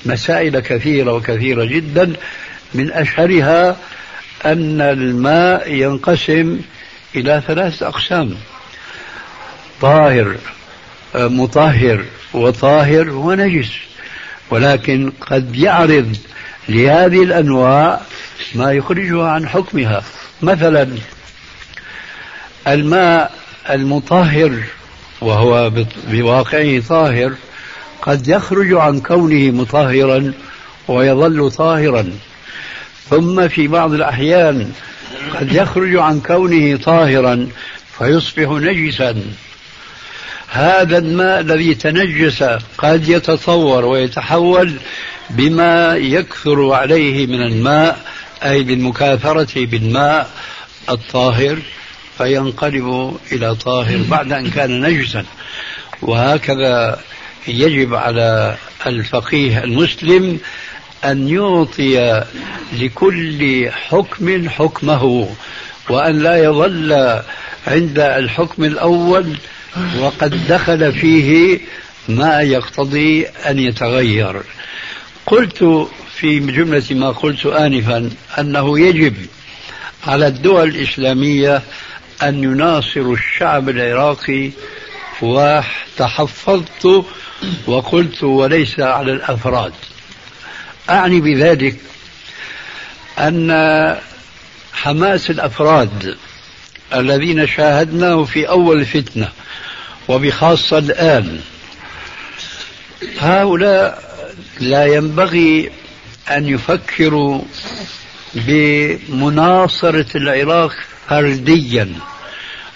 [0.06, 2.14] مسائل كثيرة وكثيرة جدا.
[2.74, 3.78] من أشهرها
[4.46, 6.60] أن الماء ينقسم
[7.16, 8.36] إلى ثلاث أقسام.
[9.82, 10.36] طاهر
[11.16, 13.72] مطهر وطاهر ونجس.
[14.50, 16.16] ولكن قد يعرض
[16.70, 18.02] لهذه الأنواع
[18.56, 20.04] ما يخرجها عن حكمها.
[20.42, 20.90] مثلا
[22.68, 23.32] الماء
[23.70, 24.64] المطهر
[25.22, 25.72] وهو
[26.08, 27.34] بواقعه طاهر
[28.02, 30.34] قد يخرج عن كونه مطهرا
[30.88, 32.12] ويظل طاهرا.
[33.10, 34.72] ثم في بعض الأحيان
[35.40, 37.48] قد يخرج عن كونه طاهرا
[37.98, 39.24] فيصبح نجسا.
[40.50, 42.44] هذا الماء الذي تنجس
[42.78, 44.74] قد يتطور ويتحول
[45.30, 48.00] بما يكثر عليه من الماء
[48.44, 50.30] أي بالمكاثرة بالماء
[50.90, 51.60] الطاهر
[52.18, 55.26] فينقلب إلى طاهر بعد أن كان نجسا.
[56.02, 57.00] وهكذا
[57.48, 58.58] يجب على
[58.88, 60.40] الفقيه المسلم
[61.06, 62.24] أن يعطي
[62.74, 65.30] لكل حكم حكمه
[65.90, 67.22] وأن لا يظل
[67.68, 69.38] عند الحكم الأول
[70.00, 71.60] وقد دخل فيه
[72.10, 74.42] ما يقتضي أن يتغير.
[75.26, 75.88] قلت
[76.24, 78.10] في جملة ما قلت آنفا
[78.40, 79.16] أنه يجب
[80.08, 81.62] على الدول الإسلامية
[82.24, 84.52] أن يناصروا الشعب العراقي.
[85.22, 87.06] وتحفظت
[87.68, 89.74] وقلت وليس على الأفراد.
[90.90, 91.76] أعني بذلك
[93.20, 93.98] أن
[94.74, 96.18] حماس الأفراد
[96.94, 99.30] الذين شاهدناه في أول الفتنة
[100.08, 101.40] وبخاصة الآن
[103.20, 104.04] هؤلاء
[104.60, 105.83] لا ينبغي
[106.32, 107.42] أن يفكروا
[108.34, 110.76] بمناصرة العراق
[111.10, 111.94] فرديا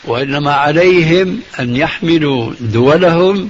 [0.03, 3.49] وإنما عليهم أن يحملوا دولهم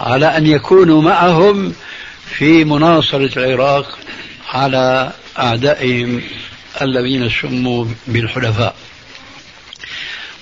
[0.00, 1.74] على أن يكونوا معهم
[2.38, 3.98] في مناصرة العراق
[4.48, 6.22] على أعدائهم
[6.82, 8.74] الذين سموا بالحلفاء.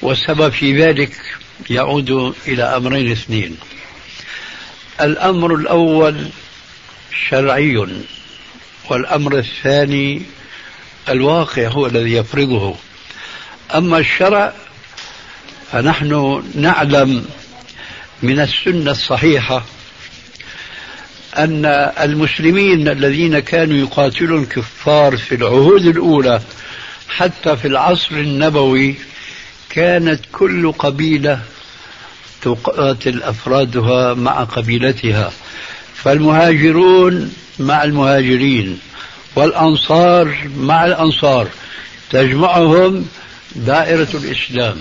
[0.03, 1.13] والسبب في ذلك
[1.71, 3.57] يعود إلى أمرين اثنين.
[5.01, 6.29] الأمر الأول
[7.29, 7.87] شرعي.
[8.91, 10.23] والأمر الثاني
[11.09, 12.75] الواقع هو الذي يفرضه.
[13.75, 14.53] أما الشرع
[15.73, 17.25] فنحن نعلم
[18.23, 19.65] من السنة الصحيحة
[21.37, 21.65] أن
[22.01, 26.41] المسلمين الذين كانوا يقاتلون الكفار في العهود الأولى
[27.09, 28.95] حتى في العصر النبوي
[29.71, 31.41] كانت كل قبيلة
[32.43, 35.33] تقاتل أفرادها مع قبيلتها.
[35.95, 38.79] فالمهاجرون مع المهاجرين
[39.37, 41.49] والأنصار مع الأنصار
[42.11, 43.07] تجمعهم
[43.57, 44.77] دائرة الإسلام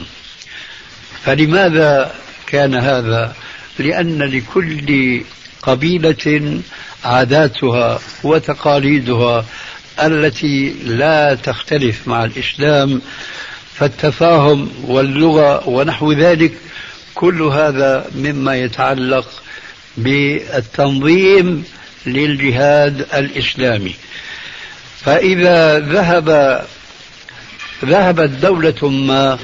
[1.24, 2.16] فلماذا
[2.48, 3.34] كان هذا؟
[3.80, 5.22] لأن لكل
[5.62, 6.62] قبيلة
[7.06, 9.46] عاداتها وتقاليدها
[10.04, 13.02] التي لا تختلف مع الإسلام
[13.74, 16.54] فالتفاهم واللغة ونحو ذلك
[17.16, 19.28] كل هذا مما يتعلق
[19.98, 21.64] بالتنظيم
[22.06, 23.96] للجهاد الإسلامي.
[25.06, 26.62] فإذا ذهب
[27.86, 29.40] ذهبت دولة ما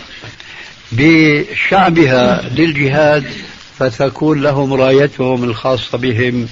[0.91, 3.25] بشعبها للجهاد
[3.79, 6.47] فتكون لهم رايتهم الخاصة بهم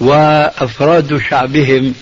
[0.00, 1.94] وأفراد شعبهم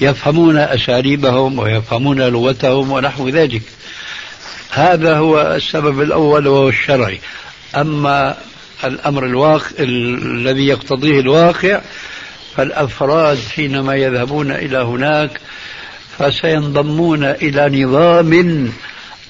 [0.00, 3.62] يفهمون أساليبهم ويفهمون لغتهم ونحو ذلك.
[4.70, 7.20] هذا هو السبب الأول وهو الشرعي.
[7.76, 8.36] أما
[8.84, 11.80] الأمر الواقع الذي يقتضيه الواقع
[12.56, 15.40] فالأفراد حينما يذهبون إلى هناك
[16.18, 18.72] فسينضمون إلى نظام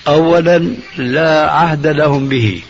[0.08, 2.62] أولا لا عهد لهم به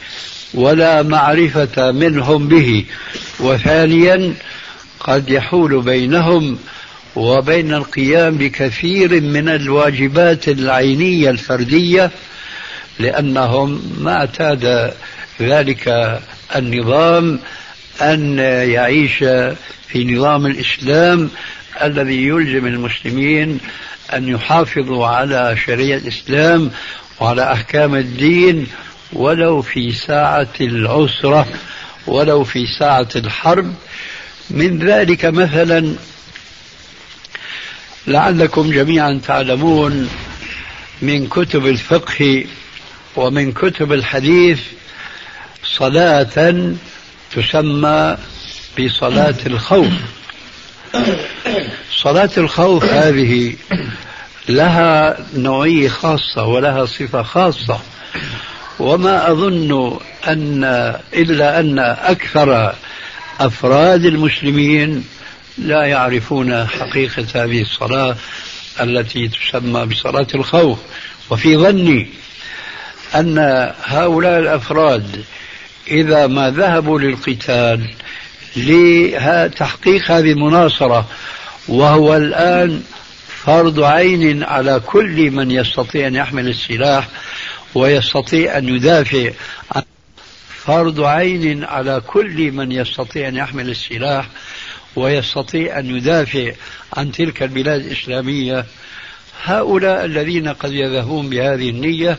[0.55, 2.84] ولا معرفة منهم به
[3.40, 4.34] وثانيا
[5.01, 6.59] قد يحول بينهم
[7.16, 12.11] وبين القيام بكثير من الواجبات العينية الفردية
[12.98, 14.92] لأنهم ما اعتاد
[15.40, 16.18] ذلك
[16.57, 17.40] النظام
[18.03, 18.38] أن
[18.68, 19.18] يعيش
[19.88, 21.30] في نظام الإسلام
[21.82, 23.61] الذي يلزم المسلمين
[24.14, 26.70] أن يحافظوا على شريعة الإسلام
[27.20, 28.66] وعلى أحكام الدين
[29.12, 31.46] ولو في ساعة العسرة
[32.07, 33.74] ولو في ساعة الحرب.
[34.51, 35.94] من ذلك مثلا
[38.07, 40.09] لعلكم جميعا تعلمون
[41.03, 42.44] من كتب الفقه
[43.16, 44.61] ومن كتب الحديث
[45.64, 46.74] صلاة
[47.33, 48.16] تسمى
[48.81, 49.93] بصلاة الخوف.
[51.93, 53.55] صلاة الخوف هذه
[54.49, 57.81] لها نوعية خاصة ولها صفة خاصة.
[58.78, 60.64] وما أظن أن
[61.14, 62.74] إلا أن أكثر
[63.41, 65.05] أفراد المسلمين
[65.59, 68.16] لا يعرفون حقيقة هذه الصلاة
[68.81, 70.78] التي تسمى بصلاة الخوف.
[71.31, 72.09] وفي ظني
[73.14, 73.39] أن
[73.85, 75.24] هؤلاء الأفراد
[75.89, 77.91] إذا ما ذهبوا للقتال
[78.57, 81.09] لتحقيق هذه المناصرة
[81.68, 82.83] وهو الآن
[83.26, 87.09] فرض عين على كل من يستطيع أن يحمل السلاح
[87.74, 89.31] ويستطيع أن يدافع.
[90.49, 94.26] فرض عين على كل من يستطيع أن يحمل السلاح
[94.97, 96.53] ويستطيع أن يدافع
[96.97, 98.64] عن تلك البلاد الإسلامية.
[99.45, 102.18] هؤلاء الذين قد يذهبون بهذه النية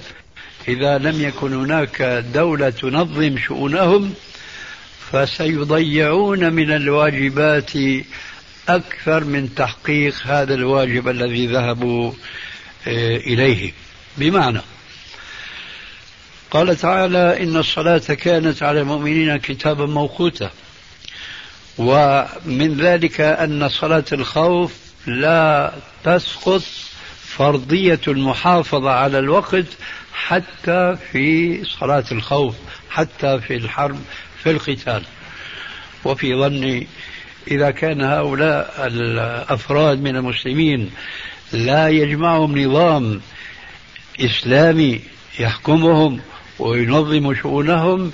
[0.67, 2.01] إذا لم يكن هناك
[2.33, 4.13] دولة تنظم شؤونهم
[5.11, 7.71] فسيضيعون من الواجبات
[8.69, 12.11] أكثر من تحقيق هذا الواجب الذي ذهبوا
[12.87, 13.71] آه، إليه.
[14.17, 14.61] بمعنى
[16.51, 20.51] قال تعالى إن الصلاة كانت على المؤمنين كتابا موقوتا.
[21.77, 24.73] ومن ذلك أن صلاة الخوف
[25.07, 26.63] لا تسقط
[27.37, 29.65] فرضية المحافظة على الوقت
[30.13, 32.55] حتى في صلاة الخوف
[32.89, 33.99] حتى في الحرب
[34.43, 35.03] في القتال.
[36.05, 36.87] وفي ظني
[37.47, 40.89] إذا كان هؤلاء الأفراد من المسلمين
[41.53, 43.21] لا يجمعهم نظام
[44.19, 45.01] إسلامي
[45.39, 46.19] يحكمهم
[46.59, 48.11] وينظم شؤونهم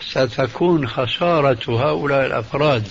[0.00, 2.88] ستكون خسارة هؤلاء الأفراد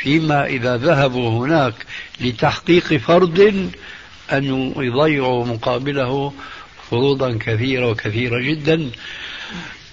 [0.00, 1.74] فيما إذا ذهبوا هناك
[2.20, 3.70] لتحقيق فرض
[4.32, 6.32] أن يضيعوا مقابله
[6.90, 8.90] فروضا كثيرة وكثيرة جدا.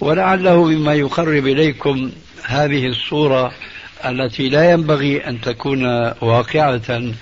[0.00, 2.10] ولعله مما يقرب إليكم
[2.44, 3.52] هذه الصورة
[4.04, 5.84] التي لا ينبغي أن تكون
[6.20, 7.12] واقعة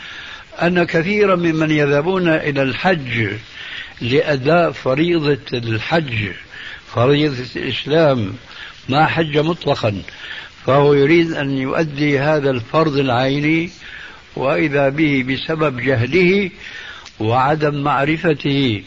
[0.62, 3.28] أن كثيرا ممن يذهبون إلى الحج
[4.00, 6.28] لأداء فريضة الحج
[6.94, 8.34] فريضة الإسلام
[8.88, 10.02] ما حج مطلقا.
[10.66, 13.70] فهو يريد أن يؤدي هذا الفرض العيني
[14.36, 16.50] وإذا به بسبب جهله
[17.20, 18.82] وعدم معرفته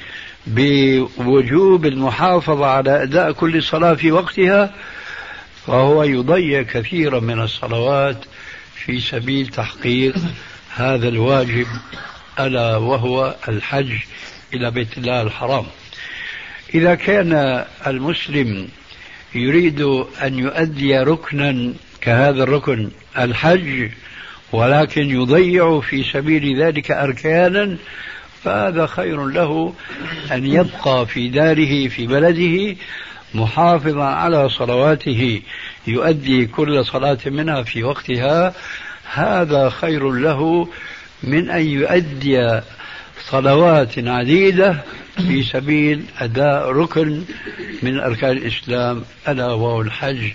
[0.47, 4.73] بوجوب المحافظة على أداء كل صلاة في وقتها
[5.67, 8.25] فهو يضيع كثيرا من الصلوات
[8.75, 10.15] في سبيل تحقيق
[10.75, 11.67] هذا الواجب
[12.39, 13.91] ألا وهو الحج
[14.53, 15.65] إلى بيت الله الحرام.
[16.73, 18.67] إذا كان المسلم
[19.35, 19.81] يريد
[20.23, 23.89] أن يؤدي ركنا كهذا الركن الحج
[24.51, 27.77] ولكن يضيع في سبيل ذلك أركانا
[28.43, 29.73] فهذا خير له
[30.31, 32.75] أن يبقى في داره في بلده
[33.33, 35.41] محافظا على صلواته
[35.87, 38.53] يؤدي كل صلاة منها في وقتها.
[39.13, 40.67] هذا خير له
[41.23, 42.61] من أن يؤدي
[43.29, 44.83] صلوات عديدة
[45.17, 47.23] في سبيل أداء ركن
[47.83, 50.31] من أركان الإسلام ألا وهو الحج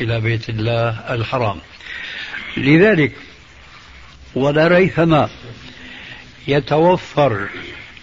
[0.00, 1.56] إلى بيت الله الحرام.
[2.56, 3.12] لذلك
[4.34, 5.28] ولا ريثما
[6.48, 7.48] يتوفر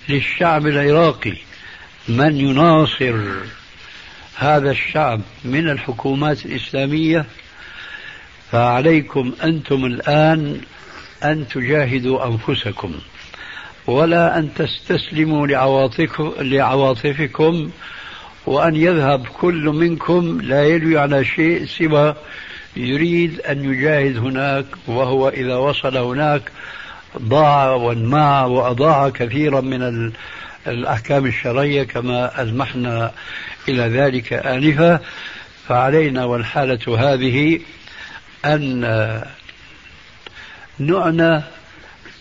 [0.10, 1.34] للشعب العراقي
[2.08, 3.16] من يناصر
[4.36, 7.26] هذا الشعب من الحكومات الإسلامية
[8.52, 10.62] فعليكم أنتم الآن
[11.24, 12.94] أن تجاهدوا أنفسكم
[13.88, 15.48] ولا أن تستسلموا
[16.42, 17.72] لعواطفكم
[18.46, 22.16] وأن يذهب كل منكم لا يلوي على شيء سوى
[22.76, 26.52] يريد أن يجاهد هناك وهو إذا وصل هناك
[27.18, 30.12] ضاع وانماع وأضاع كثيرا من
[30.68, 33.12] الأحكام الشرعية كما ألمحنا
[33.70, 35.00] إلى ذلك آنفا.
[35.68, 37.60] فعلينا والحالة هذه
[38.46, 38.82] أن
[40.80, 41.42] نعنى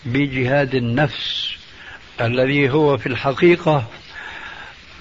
[0.05, 1.57] بجهاد النفس
[2.21, 3.85] الذي هو في الحقيقة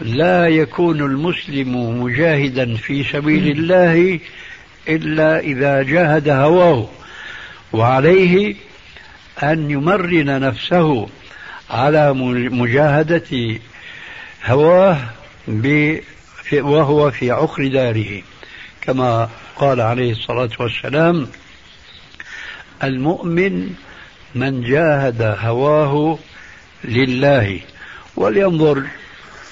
[0.02, 4.20] لا يكون المسلم مجاهدا في سبيل الله
[4.90, 6.90] إلا إذا جاهد هواه.
[7.74, 8.56] وعليه
[9.44, 11.08] أن يمرن نفسه
[11.70, 12.14] على
[12.50, 13.60] مجاهدة
[14.46, 14.98] هواه
[16.54, 18.22] وهو في عقر داره.
[18.82, 21.28] كما قال عليه الصلاة والسلام
[22.84, 23.70] المؤمن
[24.36, 26.20] من جاهد هواه
[26.84, 27.60] لله
[28.16, 28.84] ولينظر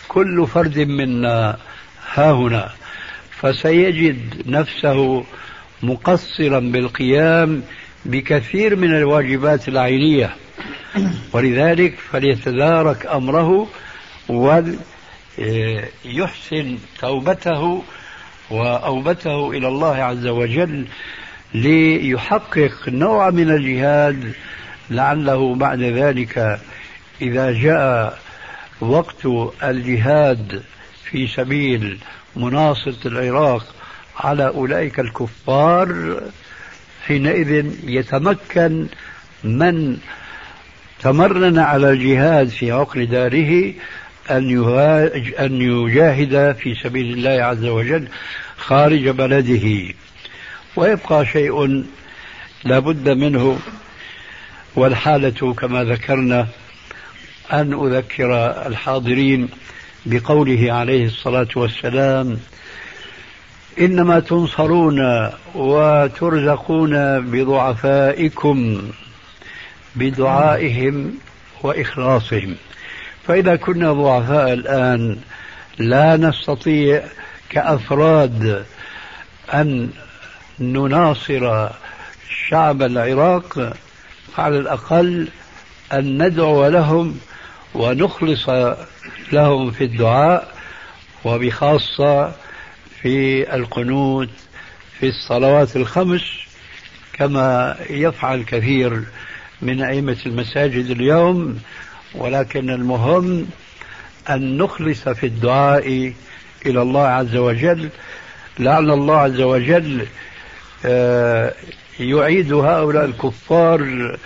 [0.08, 1.58] كل فرد منا
[2.14, 2.70] ها هنا
[3.32, 5.24] فسيجد نفسه
[5.84, 7.64] مقصرا بالقيام
[8.08, 10.36] بكثير من الواجبات العينية.
[11.34, 13.68] ولذلك فليتدارك أمره
[14.30, 14.78] وليحسن
[17.00, 17.84] توبته
[18.50, 20.86] وأوبته إلى الله عز وجل
[21.54, 24.34] ليحقق نوع من الجهاد
[24.90, 26.60] لعله بعد ذلك
[27.22, 28.20] إذا جاء
[28.82, 29.26] وقت
[29.64, 30.64] الجهاد
[31.04, 32.00] في سبيل
[32.36, 33.66] مناصرة العراق
[34.20, 36.22] على أولئك الكفار
[37.08, 38.88] حينئذ يتمكن
[39.44, 39.98] من
[41.02, 43.74] تمرن على الجهاد في عقل داره
[44.32, 44.68] أن
[45.40, 48.08] أن يجاهد في سبيل الله عز وجل
[48.58, 49.94] خارج بلده.
[50.76, 51.84] ويبقى شيء
[52.64, 53.60] لا بد منه
[54.76, 56.48] والحالة كما ذكرنا
[57.54, 58.36] أن أذكر
[58.68, 59.50] الحاضرين
[60.06, 62.38] بقوله عليه الصلاة والسلام
[63.80, 66.94] إنما تنصرون وترزقون
[67.32, 68.82] بضعفائكم
[69.96, 71.14] بدعائهم
[71.64, 72.56] وإخلاصهم.
[73.28, 75.18] فإذا كنا ضعفاء الآن
[75.78, 77.04] لا نستطيع
[77.50, 78.66] كأفراد
[79.54, 79.90] أن
[80.60, 81.70] نناصر
[82.50, 83.74] شعب العراق
[84.38, 85.28] على الأقل
[85.94, 87.20] أن ندعو لهم
[87.76, 88.50] ونخلص
[89.34, 90.48] لهم في الدعاء
[91.26, 92.32] وبخاصة
[93.02, 94.30] في القنوت
[95.00, 96.22] في الصلوات الخمس
[97.14, 99.04] كما يفعل كثير
[99.62, 101.60] من أئمة المساجد اليوم.
[102.16, 103.48] ولكن المهم
[104.30, 106.14] أن نخلص في الدعاء
[106.66, 107.90] إلى الله عز وجل.
[108.60, 110.08] لعل الله عز وجل
[110.86, 111.54] آه،
[112.00, 114.18] يعيد هؤلاء الكفار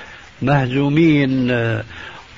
[0.41, 1.83] مهزومين آه،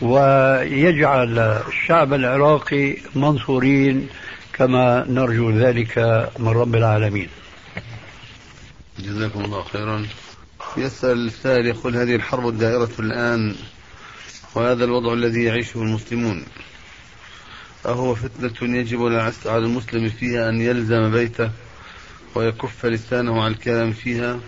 [0.02, 4.08] ويجعل الشعب العراقي منصورين.
[4.54, 5.98] كما نرجو ذلك
[6.40, 7.30] من رب العالمين.
[9.00, 10.06] جزاكم الله خيرا.
[10.78, 13.56] يسأل السائل يقول هذه الحرب الدائرة الآن
[14.56, 16.46] وهذا الوضع الذي يعيشه المسلمون.
[17.86, 19.02] أهو فتنة يجب
[19.46, 21.52] على المسلم فيها أن يلزم بيته
[22.36, 24.40] ويكف لسانه عن الكلام فيها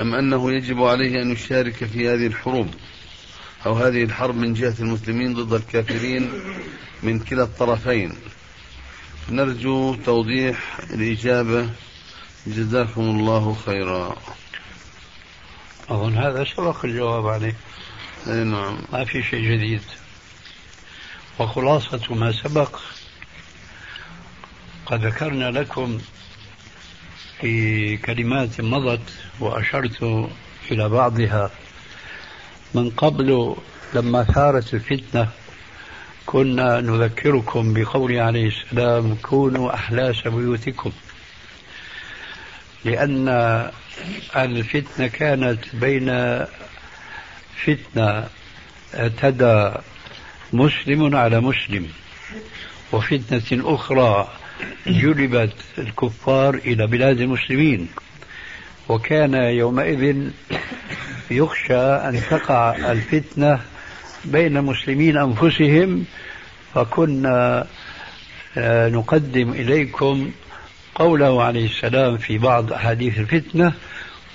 [0.00, 2.68] أم أنه يجب عليه أن يشارك في هذه الحروب
[3.66, 6.30] أو هذه الحرب من جهة المسلمين ضد الكافرين
[7.02, 8.12] من كلا الطرفين؟
[9.30, 11.70] نرجو توضيح الإجابة.
[12.46, 14.16] جزاكم الله خيرا.
[15.88, 17.56] أظن هذا سبق الجواب عليه.
[18.26, 18.78] أي نعم.
[18.92, 19.82] ما في شيء جديد.
[21.38, 22.80] وخلاصة ما سبق
[24.86, 25.98] قد ذكرنا لكم
[27.40, 29.10] في كلمات مضت
[29.40, 30.28] وأشرت
[30.70, 31.50] إلى بعضها
[32.74, 33.56] من قبل
[33.94, 35.28] لما ثارت الفتنة.
[36.30, 40.92] كنا نذكركم بقول عليه السلام كونوا أحلاس بيوتكم.
[42.84, 43.28] لأن
[44.36, 46.08] الفتنة كانت بين
[47.64, 48.28] فتنة
[48.94, 49.72] اعتدى
[50.52, 51.86] مسلم على مسلم
[52.92, 54.28] وفتنة أخرى
[54.86, 57.88] جلبت الكفار إلى بلاد المسلمين.
[58.88, 60.30] وكان يومئذ
[61.30, 63.60] يخشى أن تقع الفتنة
[64.24, 66.04] بين المسلمين أنفسهم
[66.74, 67.66] فكنا
[68.58, 70.30] آه، نقدم إليكم
[70.94, 73.72] قوله عليه السلام في بعض أحاديث الفتنة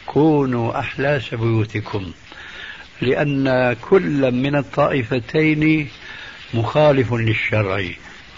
[0.05, 2.11] كونوا أحلاس بيوتكم.
[3.01, 5.87] لأن كل من الطائفتين
[6.53, 7.85] مخالف للشرع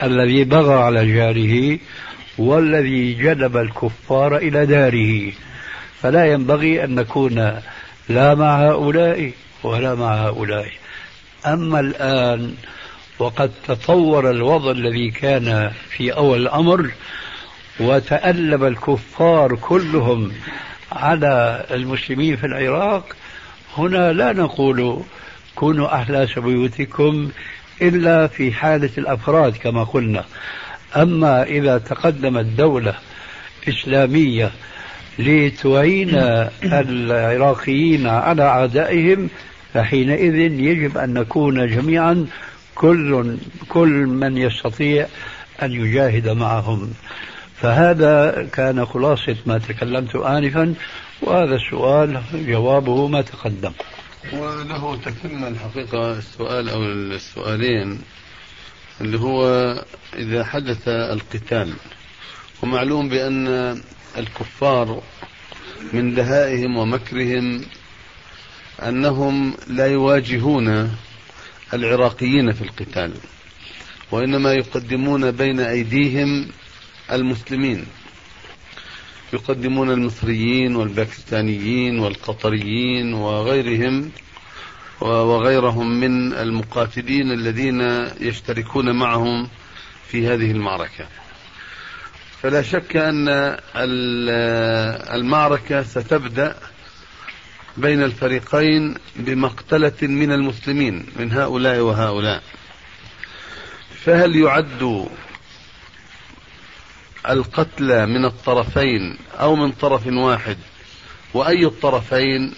[0.03, 1.79] الذي بغى على جاره
[2.37, 5.31] والذي جلب الكفار إلى داره.
[6.01, 7.61] فلا ينبغي أن نكون
[8.09, 9.31] لا مع هؤلاء
[9.63, 10.84] ولا مع هؤلاء.
[11.45, 12.55] أما الآن
[13.19, 16.91] وقد تطور الوضع الذي كان في أول الأمر
[17.79, 20.31] وتألب الكفار كلهم
[20.91, 23.15] على المسلمين في العراق
[23.77, 24.99] هنا لا نقول
[25.55, 27.29] كونوا أحلاس بيوتكم
[27.81, 30.25] إلا في حالة الأفراد كما قلنا.
[30.95, 32.93] أما إذا تقدمت دولة
[33.69, 34.51] إسلامية
[35.19, 36.09] لتعين
[36.63, 39.29] العراقيين على أعدائهم
[39.75, 42.27] فحينئذ يجب أن نكون جميعا
[42.75, 43.37] كل
[43.69, 45.07] كل من يستطيع
[45.61, 46.93] أن يجاهد معهم.
[47.61, 50.73] فهذا كان خلاصة ما تكلمت آنفا
[51.21, 53.71] وهذا السؤال جوابه ما تقدم.
[54.33, 57.99] وله تتم الحقيقة السؤال أو السؤالين
[59.01, 59.45] اللي هو
[60.17, 61.73] إذا حدث القتال
[62.63, 63.47] ومعلوم بأن
[64.17, 65.01] الكفار
[65.93, 67.61] من دهائهم ومكرهم
[68.83, 70.95] أنهم لا يواجهون
[71.73, 73.13] العراقيين في القتال
[74.11, 76.47] وإنما يقدمون بين أيديهم
[77.11, 77.85] المسلمين.
[79.33, 84.11] يقدمون المصريين والباكستانيين والقطريين وغيرهم
[85.01, 87.81] وغيرهم من المقاتلين الذين
[88.21, 89.47] يشتركون معهم
[90.07, 91.07] في هذه المعركة.
[92.41, 93.27] فلا شك أن
[95.15, 96.55] المعركة ستبدأ
[97.77, 102.43] بين الفريقين بمقتلة من المسلمين من هؤلاء وهؤلاء.
[104.05, 105.07] فهل يعد
[107.29, 110.57] القتلى من الطرفين أو من طرف واحد؟
[111.33, 112.53] وأي الطرفين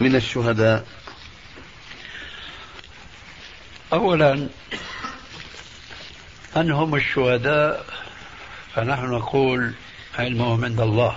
[0.00, 0.86] من الشهداء؟
[3.92, 4.48] أولا
[6.56, 7.86] من هم الشهداء؟
[8.74, 9.72] فنحن نقول
[10.18, 11.16] علمهم عند الله.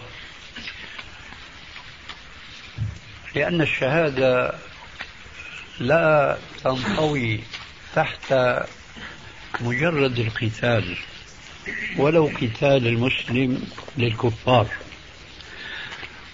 [3.36, 4.54] لأن الشهادة
[5.80, 7.40] لا تنطوي
[7.96, 8.34] تحت
[9.62, 10.98] مجرد القتال
[11.98, 13.64] ولو قتال المسلم
[13.98, 14.68] للكفار.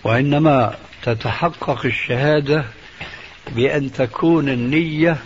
[0.03, 2.65] وإنما تتحقق الشهادة
[3.51, 5.17] بأن تكون النية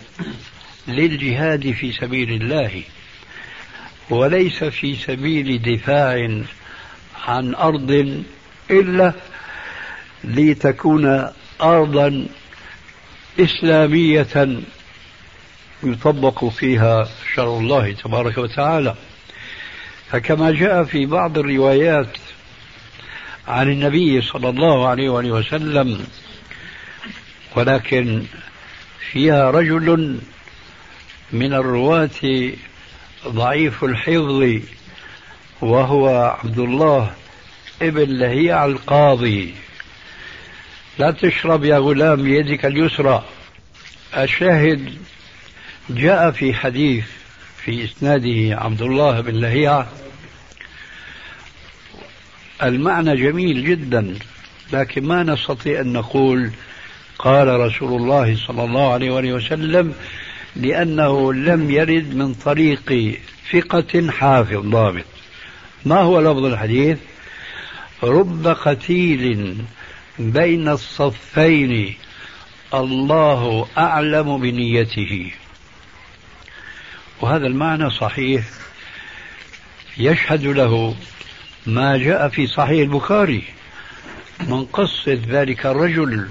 [0.87, 2.83] للجهاد في سبيل الله
[4.09, 6.41] وليس في سبيل دفاع
[7.27, 8.23] عن أرض
[8.71, 9.13] إلا
[10.23, 11.29] لتكون
[11.61, 12.27] أرضا
[13.39, 14.59] إسلامية
[15.83, 18.95] يطبق فيها شرع الله تبارك وتعالى.
[20.11, 22.17] فكما جاء في بعض الروايات
[23.47, 26.05] عن النبي صلى الله عليه وآله وسلم
[27.55, 28.23] ولكن
[29.11, 30.19] فيها رجل
[31.31, 32.51] من الرواة
[33.27, 34.61] ضعيف الحفظ
[35.61, 37.13] وهو عبد الله
[37.81, 39.53] ابن لهيع القاضي.
[41.01, 43.23] لا تشرب يا غلام بيدك اليسرى.
[44.17, 44.93] الشاهد
[45.89, 47.05] جاء في حديث
[47.57, 49.85] في إسناده عبد الله بن لهيع
[52.63, 54.17] المعنى جميل جدا
[54.73, 56.51] لكن ما نستطيع أن نقول
[57.19, 59.93] قال رسول الله صلى الله عليه وسلم
[60.55, 63.17] لأنه لم يرد من طريق
[63.51, 65.05] ثقة حافظ ضابط.
[65.85, 66.97] ما هو لفظ الحديث؟
[68.03, 69.57] رب قتيل
[70.19, 71.95] بين الصفين.
[72.73, 75.31] الله أعلم بنيته.
[77.21, 78.43] وهذا المعنى صحيح.
[79.97, 80.95] يشهد له
[81.65, 83.43] ما جاء في صحيح البخاري.
[84.39, 86.27] من قصة ذلك الرجل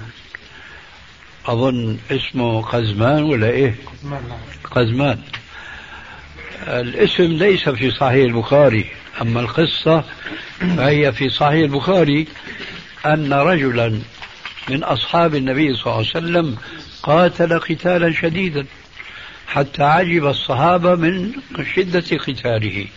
[1.45, 3.75] أظن اسمه قزمان ولا إيه؟
[4.71, 5.19] قزمان.
[6.67, 8.85] الاسم ليس في صحيح البخاري
[9.21, 10.03] أما القصة
[10.59, 12.27] فهي في صحيح البخاري.
[13.05, 13.99] أن رجلا
[14.69, 16.57] من أصحاب النبي صلى الله عليه وسلم
[17.03, 18.65] قاتل قتالا شديدا
[19.47, 21.31] حتى عجب الصحابة من
[21.75, 22.87] شدة قتاله.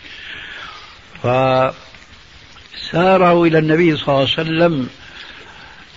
[2.83, 4.89] فسارعوا إلى النبي صلى الله عليه وسلم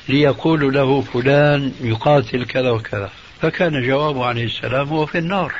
[0.08, 3.10] ليقولوا له فلان يقاتل كذا وكذا.
[3.42, 5.52] فكان جوابه عليه السلام هو في النار.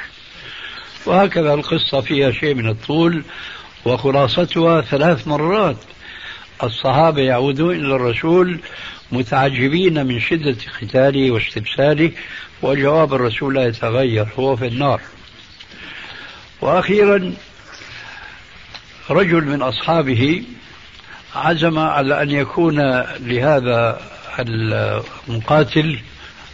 [1.07, 3.25] وهكذا القصة فيها شيء من الطول
[3.85, 5.77] وخلاصتها ثلاث مرات.
[6.63, 8.61] الصحابة يعودون إلى الرسول
[9.13, 12.13] متعجبين من شدة قتاله واستبساله
[12.63, 15.01] وجواب الرسول لا يتغير هو في النار.
[16.61, 17.35] وأخيرا
[19.11, 20.43] رجل من أصحابه
[21.35, 22.79] عزم على أن يكون
[23.21, 24.01] لهذا
[24.39, 25.99] المقاتل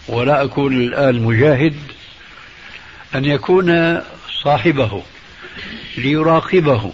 [0.08, 1.74] ولا أكون الآن مجاهد
[3.14, 4.00] أن يكون
[4.42, 5.02] صاحبه
[5.96, 6.92] ليراقبه.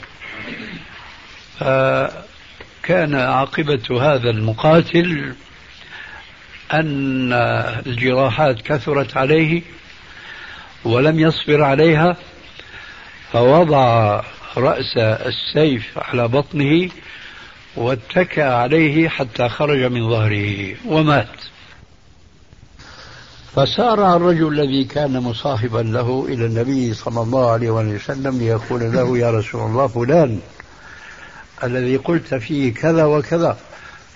[2.91, 5.34] فكان عاقبة هذا المقاتل
[6.72, 7.32] أن
[7.86, 9.62] الجراحات كثرت عليه
[10.84, 12.16] ولم يصبر عليها
[13.32, 14.20] فوضع
[14.57, 16.91] رأس السيف على بطنه
[17.76, 21.36] واتكى عليه حتى خرج من ظهره ومات.
[23.55, 29.30] فسارع الرجل الذي كان مصاحبا له إلى النبي صلى الله عليه وسلم ليقول له يا
[29.30, 30.41] رسول الله فلان
[31.65, 33.57] الذي قلت فيه كذا وكذا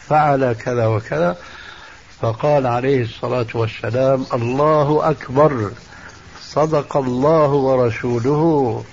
[0.08, 1.36] فعل كذا وكذا
[2.20, 5.70] فقال عليه الصلاة والسلام الله أكبر
[6.40, 8.84] صدق الله ورسوله.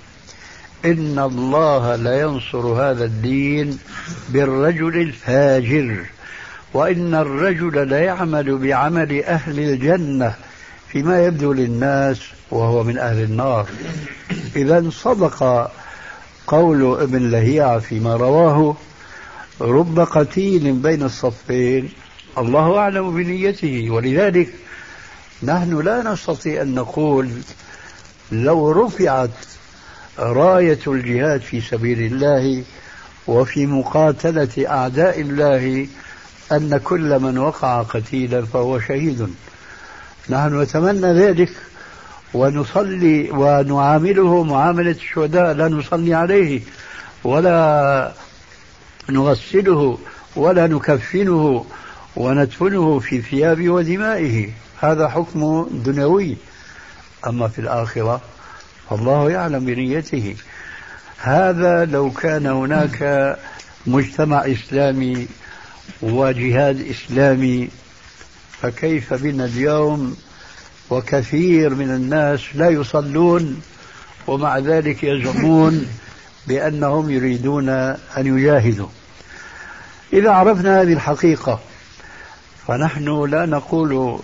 [0.86, 3.80] إن الله لينصر هذا الدين
[4.30, 6.06] بالرجل الفاجر
[6.74, 10.36] وإن الرجل ليعمل بعمل أهل الجنة
[10.88, 12.22] فيما يبدو للناس
[12.52, 13.66] وهو من أهل النار.
[14.56, 15.72] إذا صدق
[16.52, 18.76] قول ابن لهيعة فيما رواه
[19.62, 21.90] رب قتيل بين الصفين.
[22.38, 23.90] الله أعلم بنيته.
[23.90, 24.54] ولذلك
[25.44, 27.30] نحن لا نستطيع أن نقول
[28.32, 29.30] لو رفعت
[30.20, 32.64] راية الجهاد في سبيل الله
[33.28, 35.88] وفي مقاتلة أعداء الله
[36.52, 39.28] أن كل من وقع قتيلا فهو شهيد.
[40.30, 41.52] نحن نتمنى ذلك.
[42.34, 46.62] ونصلي ونعامله معاملة الشهداء لا نصلي عليه
[47.24, 48.14] ولا
[49.10, 49.98] نغسله
[50.36, 51.66] ولا نكفنه
[52.16, 56.38] وندفنه في ثيابه ودمائه هذا حكم دنيوي.
[57.28, 58.22] أما في الآخرة
[58.90, 60.36] فالله يعلم بنيته.
[61.18, 63.38] هذا لو كان هناك
[63.88, 65.28] مجتمع إسلامي
[66.02, 67.70] وجهاد إسلامي
[68.62, 70.16] فكيف بنا اليوم
[70.92, 73.62] وكثير من الناس لا يصلون
[74.28, 75.88] ومع ذلك يزعمون
[76.48, 78.88] بأنهم يريدون أن يجاهدوا.
[80.14, 81.60] إذا عرفنا هذه الحقيقة
[82.68, 84.20] فنحن لا نقول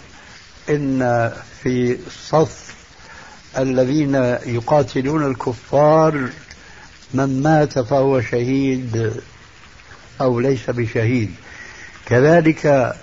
[0.70, 1.32] إن
[1.64, 1.98] في
[2.30, 2.76] صف
[3.58, 4.16] الذين
[4.46, 6.30] يقاتلون الكفار
[7.14, 9.14] من مات فهو شهيد
[10.22, 11.32] أو ليس بشهيد.
[12.06, 12.96] كذلك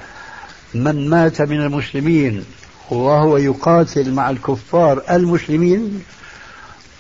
[0.75, 2.45] من مات من المسلمين
[2.91, 6.03] وهو يقاتل مع الكفار المسلمين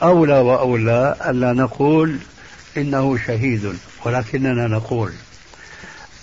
[0.03, 2.17] أولى وأولى ألا نقول
[2.77, 3.75] إنه شهيد
[4.05, 5.13] ولكننا نقول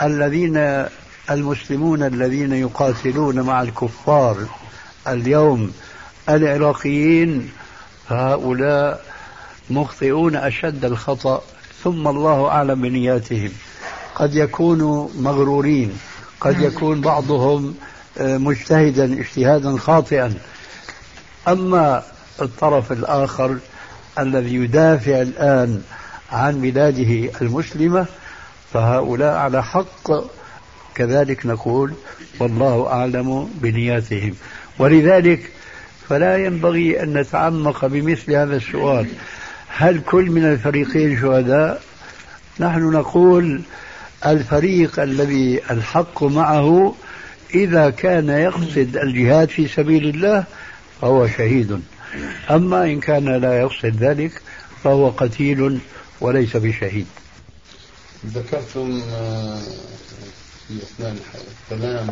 [0.02, 0.86] الذين
[1.32, 4.38] المسلمون الذين يقاتلون مع الكفار
[5.08, 5.72] اليوم
[6.30, 7.50] العراقيين
[8.10, 9.06] هؤلاء
[9.70, 11.42] مخطئون أشد الخطأ
[11.84, 13.52] ثم الله أعلم بنياتهم.
[14.16, 15.98] قد يكونوا مغرورين
[16.42, 17.76] قد يكون بعضهم
[18.20, 20.34] مجتهدا اجتهادا خاطئا.
[21.48, 22.04] أما
[22.42, 23.58] الطرف الآخر
[24.20, 25.82] الذي يدافع الآن
[26.32, 28.06] عن بلاده المسلمة
[28.74, 30.12] فهؤلاء على حق.
[30.96, 31.94] كذلك نقول
[32.40, 34.34] والله أعلم بنياتهم.
[34.80, 35.52] ولذلك
[36.10, 39.08] فلا ينبغي أن نتعمق بمثل هذا السؤال.
[39.68, 41.82] هل كل من الفريقين شهداء؟
[42.60, 43.62] نحن نقول
[44.26, 46.96] الفريق الذي الحق معه
[47.56, 50.44] إذا كان يقصد الجهاد في سبيل الله
[51.02, 51.82] فهو شهيد.
[52.50, 54.42] أما إن كان لا يقصد ذلك
[54.84, 55.80] فهو قتيل
[56.22, 57.08] وليس بشهيد.
[58.26, 59.60] ذكرتم آه،
[60.68, 61.18] في أثناء
[61.72, 62.08] الكلام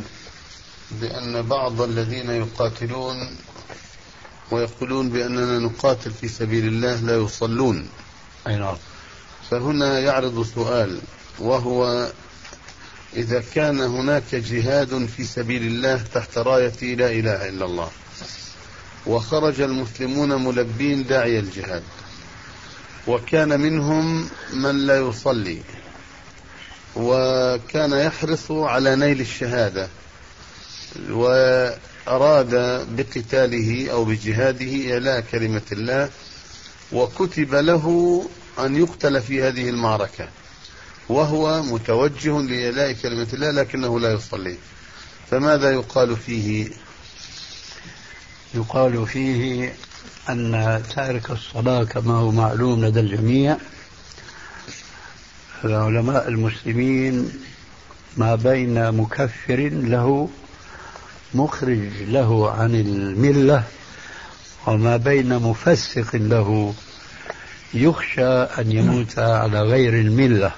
[0.92, 3.16] بأن بعض الذين يقاتلون
[4.52, 7.90] ويقولون بأننا نقاتل في سبيل الله لا يصلون.
[8.48, 8.76] أي نعم.
[9.52, 11.00] فهنا يعرض سؤال
[11.40, 12.10] وهو
[13.16, 17.90] إذا كان هناك جهاد في سبيل الله تحت راية لا إله إلا الله.
[19.06, 21.84] وخرج المسلمون ملبين داعي الجهاد.
[23.08, 25.62] وكان منهم من لا يصلي.
[26.96, 29.90] وكان يحرص على نيل الشهادة.
[31.10, 32.56] وأراد
[32.96, 36.10] بقتاله أو بجهاده إعلاء كلمة الله.
[36.92, 38.26] وكتب له
[38.60, 40.28] أن يقتل في هذه المعركة.
[41.10, 44.58] وهو متوجه لإعلاء كلمة الله لكنه لا يصلي.
[45.32, 46.70] فماذا يقال فيه؟
[48.54, 49.74] يقال فيه
[50.30, 53.58] أن تارك الصلاة كما هو معلوم لدى الجميع.
[55.64, 57.32] العلماء المسلمين
[58.18, 60.30] ما بين مكفر له
[61.34, 63.64] مخرج له عن الملة
[64.68, 66.74] وما بين مفسق له.
[67.74, 70.52] يخشى أن يموت على غير الملة.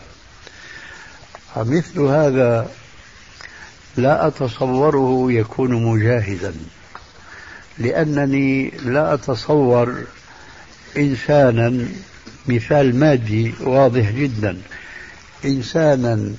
[1.55, 2.71] فمثل هذا
[3.97, 6.53] لا أتصوره يكون مجاهدا
[7.77, 10.03] لأنني لا أتصور
[10.97, 11.85] إنسانا
[12.47, 14.57] مثال مادي واضح جدا
[15.45, 16.31] إنسانا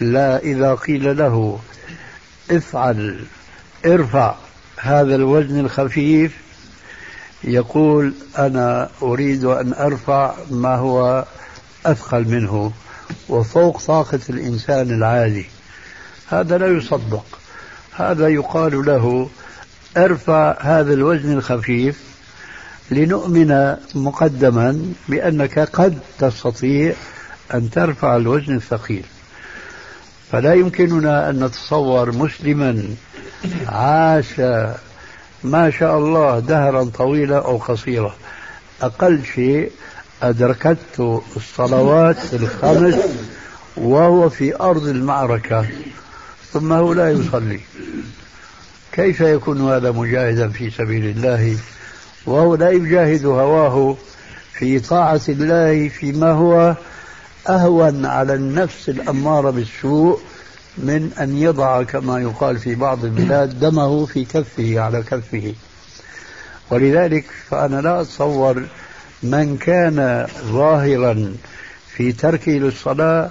[0.00, 1.60] لا إذا قيل له
[2.50, 3.24] افعل
[3.86, 4.34] ارفع
[4.76, 6.32] هذا الوزن الخفيف
[7.44, 11.24] يقول أنا أريد أن أرفع ما هو
[11.86, 12.72] أثقل منه.
[13.28, 15.46] وفوق طاقة الإنسان العادي
[16.28, 17.24] هذا لا يصدق.
[17.96, 19.28] هذا يقال له
[19.96, 22.00] ارفع هذا الوزن الخفيف
[22.90, 26.94] لنؤمن مقدما بأنك قد تستطيع
[27.54, 29.04] أن ترفع الوزن الثقيل.
[30.32, 32.84] فلا يمكننا أن نتصور مسلما
[33.66, 34.40] عاش
[35.44, 38.14] ما شاء الله دهرا طويلا أو قصيرا.
[38.82, 39.70] أقل شيء
[40.22, 42.94] أدركته الصلوات الخمس
[43.76, 45.66] وهو في أرض المعركة
[46.52, 47.60] ثم هو لا يصلي.
[48.92, 51.56] كيف يكون هذا مجاهدا في سبيل الله؟
[52.26, 53.96] وهو لا يجاهد هواه
[54.52, 56.74] في طاعة الله فيما هو
[57.48, 60.20] أهون على النفس الأمارة بالسوء
[60.78, 65.54] من أن يضع كما يقال في بعض البلاد دمه في كفه على كفه.
[66.70, 68.62] ولذلك فأنا لا أتصور
[69.22, 71.34] من كان ظاهرا
[71.96, 73.30] في تركه للصلاة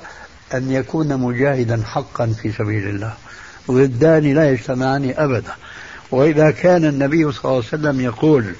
[0.53, 3.13] أن يكون مجاهدا حقا في سبيل الله.
[3.71, 5.53] ضدان لا يجتمعان أبدا.
[6.11, 8.55] وإذا كان النبي صلى الله عليه وسلم يقول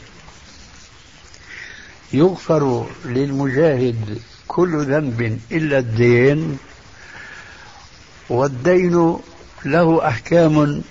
[2.14, 6.58] يغفر للمجاهد كل ذنب إلا الدين
[8.30, 9.18] والدين
[9.66, 10.82] له أحكام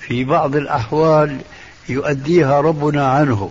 [0.00, 1.40] في بعض الأحوال
[1.88, 3.50] يؤديها ربنا عنه.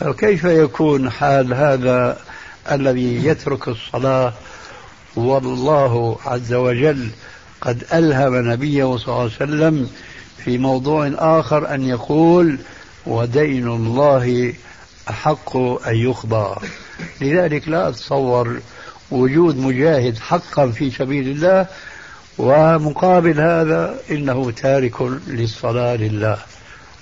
[0.00, 2.18] فكيف يكون حال هذا
[2.72, 4.32] الذي يترك الصلاة
[5.16, 7.08] والله عز وجل
[7.60, 9.90] قد ألهم نبيه صلى الله عليه وسلم
[10.44, 12.58] في موضوع آخر أن يقول
[13.06, 14.54] ودين الله
[15.10, 15.56] أحق
[15.88, 16.56] أن يقضى
[17.20, 18.60] لذلك لا أتصور
[19.10, 21.66] وجود مجاهد حقا في سبيل الله
[22.38, 26.38] ومقابل هذا إنه تارك للصلاة لله.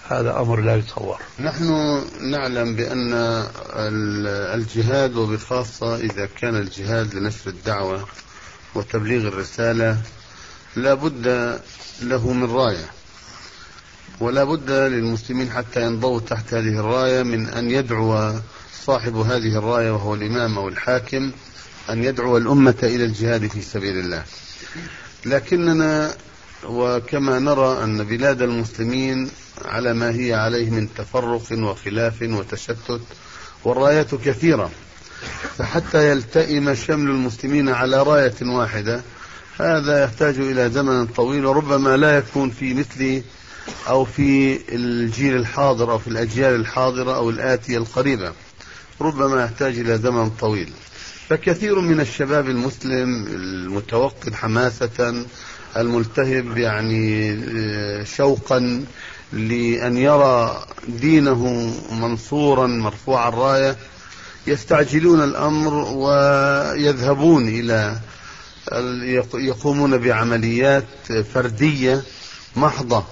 [0.08, 1.18] هذا أمر لا يتصور.
[1.40, 3.12] نحن نعلم بأن
[4.54, 8.06] الجهاد وبخاصة إذا كان الجهاد لنشر الدعوة
[8.74, 9.98] وتبليغ الرسالة
[10.76, 11.58] لا بد
[12.02, 12.90] له من راية.
[14.20, 18.32] ولا بد للمسلمين حتى ينضووا تحت هذه الراية من أن يدعو
[18.84, 21.30] صاحب هذه الراية وهو الإمام أو الحاكم
[21.90, 24.24] أن يدعو الأمة إلى الجهاد في سبيل الله.
[25.26, 26.14] لكننا
[26.64, 29.30] وكما نرى أن بلاد المسلمين
[29.64, 33.00] على ما هي عليه من تفرق وخلاف وتشتت
[33.64, 34.70] والرايات كثيرة.
[35.58, 39.02] فحتى يلتئم شمل المسلمين على راية واحدة
[39.60, 43.22] هذا يحتاج إلى زمن طويل وربما لا يكون في مثل
[43.88, 48.32] أو في الجيل الحاضر أو في الأجيال الحاضرة أو الآتية القريبة.
[49.00, 50.72] ربما يحتاج إلى زمن طويل.
[51.28, 55.24] فكثير من الشباب المسلم المتوقد حماسة
[55.76, 58.84] الملتهب يعني آه، شوقا
[59.32, 63.76] لأن يرى دينه منصورا مرفوع الراية.
[64.46, 67.96] يستعجلون الأمر ويذهبون إلى
[69.34, 72.02] يقومون بعمليات فردية
[72.56, 73.04] محضة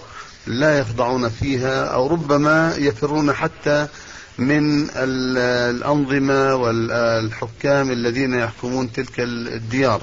[0.47, 3.87] لا يخضعون فيها أو ربما يفرون حتى
[4.39, 10.03] من الأنظمة والحكام الذين يحكمون تلك الديار.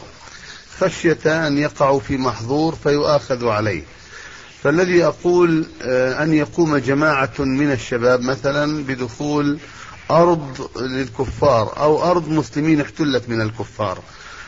[0.80, 3.84] خشية أن يقعوا في محظور فيؤاخذوا عليه.
[4.64, 9.60] فالذي أقول آه، أن يقوم جماعة من الشباب مثلا بدخول
[10.12, 14.00] أرض للكفار أو أرض مسلمين احتلت من الكفار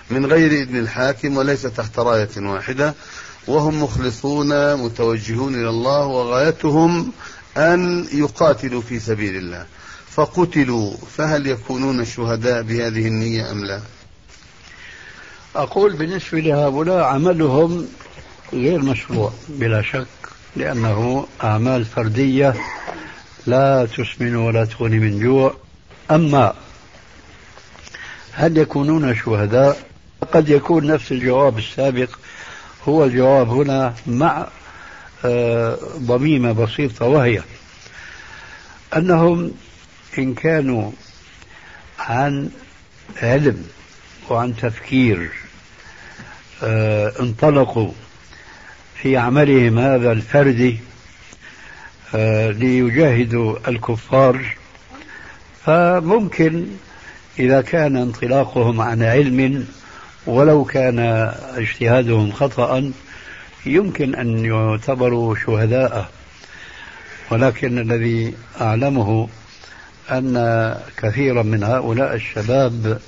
[0.09, 2.93] من غير إذن الحاكم وليس تحت راية واحدة
[3.47, 7.11] وهم مخلصون متوجهون إلى الله وغايتهم
[7.57, 9.65] أن يقاتلوا في سبيل الله.
[10.09, 13.81] فقتلوا فهل يكونون شهداء بهذه النية أم لا؟
[15.55, 17.87] أقول بالنسبة لهؤلاء عملهم
[18.53, 20.07] غير مشروع بلا شك
[20.55, 22.53] لأنه أعمال فردية
[23.47, 25.55] لا تسمن ولا تغني من جوع.
[26.11, 26.53] أما
[28.31, 29.77] هل يكونون شهداء؟
[30.33, 32.09] قد يكون نفس الجواب السابق.
[32.87, 34.47] هو الجواب هنا مع
[35.25, 37.41] آه، ضميمة بسيطة وهي
[38.95, 39.51] أنهم
[40.17, 40.91] إن كانوا
[41.99, 42.49] عن
[43.21, 43.65] علم
[44.29, 45.31] وعن تفكير
[47.19, 47.91] انطلقوا
[49.01, 50.79] في عملهم هذا الفردي
[52.15, 54.55] آه، ليجاهدوا الكفار.
[55.65, 56.65] فممكن
[57.39, 59.67] إذا كان انطلاقهم عن علم
[60.25, 60.99] ولو كان
[61.55, 62.91] اجتهادهم خطأ
[63.65, 66.09] يمكن أن يعتبروا شهداء.
[67.31, 69.29] ولكن الذي أعلمه
[70.11, 72.99] أن كثيرا من هؤلاء الشباب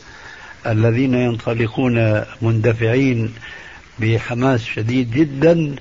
[0.67, 3.33] الذين ينطلقون مندفعين
[3.99, 5.75] بحماس شديد جدا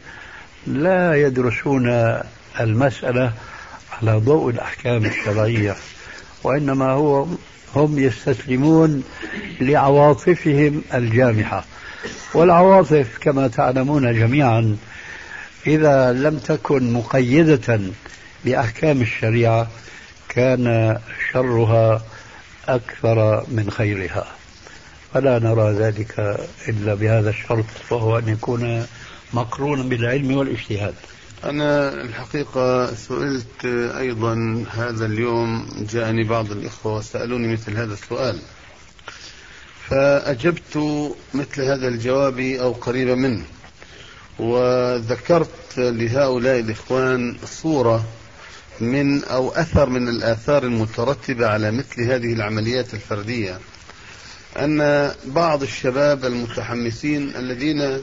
[0.67, 2.19] لا يدرسون
[2.61, 3.33] المسألة
[3.93, 5.77] على ضوء الأحكام الشرعية
[6.43, 7.27] وإنما هو
[7.77, 9.05] هم يستسلمون
[9.61, 11.65] لعواطفهم الجامحة.
[12.35, 14.77] والعواطف كما تعلمون جميعا
[15.67, 17.81] إذا لم تكن مقيدة
[18.45, 19.69] بأحكام الشريعة
[20.29, 20.97] كان
[21.33, 22.03] شرها
[22.69, 24.40] أكثر من خيرها.
[25.15, 26.39] فلا نرى ذلك
[26.69, 28.87] إلا بهذا الشرط وهو أن يكون
[29.35, 30.95] مقرونا بالعلم والاجتهاد.
[31.45, 33.65] أنا الحقيقة سئلت
[33.99, 38.39] أيضا هذا اليوم جاءني بعض الإخوة وسألوني مثل هذا السؤال.
[39.89, 40.77] فأجبت
[41.35, 43.45] مثل هذا الجواب أو قريبا منه
[44.39, 48.05] وذكرت لهؤلاء الإخوان صورة
[48.81, 53.59] من أو أثر من الآثار المترتبة على مثل هذه العمليات الفردية.
[54.57, 58.03] أن بعض الشباب المتحمسين الذين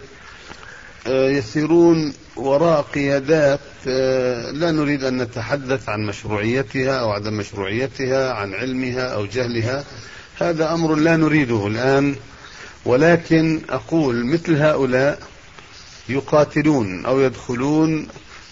[1.07, 8.53] آه، يسيرون وراء قيادات آه، لا نريد أن نتحدث عن مشروعيتها أو عدم مشروعيتها عن
[8.53, 9.83] علمها أو جهلها.
[10.39, 12.15] هذا أمر لا نريده الآن.
[12.85, 15.19] ولكن أقول مثل هؤلاء
[16.09, 18.07] يقاتلون أو يدخلون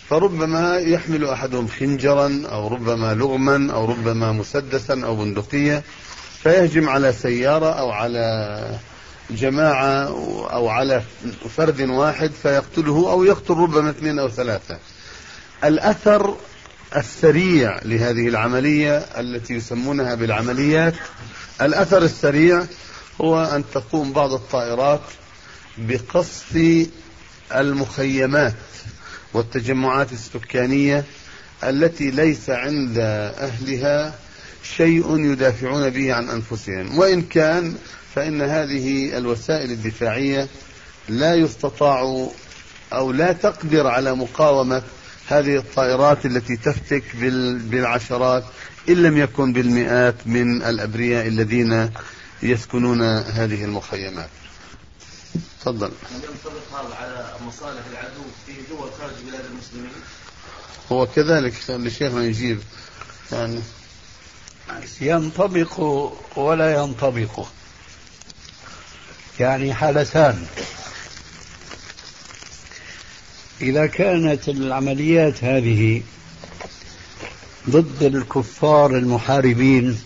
[0.09, 5.83] فربما يحمل أحدهم خنجرا أو ربما لغما أو ربما مسدسا أو بندقية.
[6.45, 8.79] فيهجم على سيارة أو على
[9.29, 10.03] جماعة
[10.53, 11.03] أو على
[11.57, 14.77] فرد واحد فيقتله أو يقتل ربما اثنين أو ثلاثة.
[15.63, 16.35] الأثر
[16.95, 20.93] السريع لهذه العملية التي يسمونها بالعمليات
[21.61, 22.65] الأثر السريع
[23.21, 25.01] هو أن تقوم بعض الطائرات
[25.77, 26.85] بقصف
[27.55, 28.55] المخيمات
[29.33, 31.03] والتجمعات السكانية
[31.63, 32.97] التي ليس عند
[33.39, 34.24] أهلها
[34.77, 36.97] شيء يدافعون به عن أنفسهم.
[36.97, 37.75] وإن كان
[38.15, 40.47] فإن هذه الوسائل الدفاعية
[41.09, 42.29] لا يستطاع
[42.93, 44.83] أو لا تقدر على مقاومة
[45.27, 47.03] هذه الطائرات التي تفتك
[47.55, 48.43] بالعشرات
[48.89, 51.89] إن لم يكن بالمئات من الأبرياء الذين
[52.43, 54.29] يسكنون هذه المخيمات.
[55.61, 55.87] تفضل.
[55.87, 59.91] هل ينطبق هذا على مصالح العدو في دول خارج بلاد المسلمين؟
[60.91, 62.59] هو كذلك لشيخنا يجيب.
[63.31, 63.59] يعني
[65.01, 65.79] ينطبق
[66.35, 67.47] ولا ينطبق.
[69.39, 70.45] يعني حالتان.
[73.61, 76.01] إذا كانت العمليات هذه
[77.69, 79.99] ضد الكفار المحاربين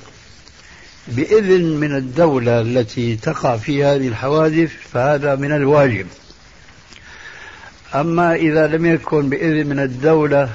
[1.07, 6.07] بإذن من الدولة التي تقع في هذه الحوادث فهذا من الواجب.
[7.95, 10.49] أما إذا لم يكن بإذن من الدولة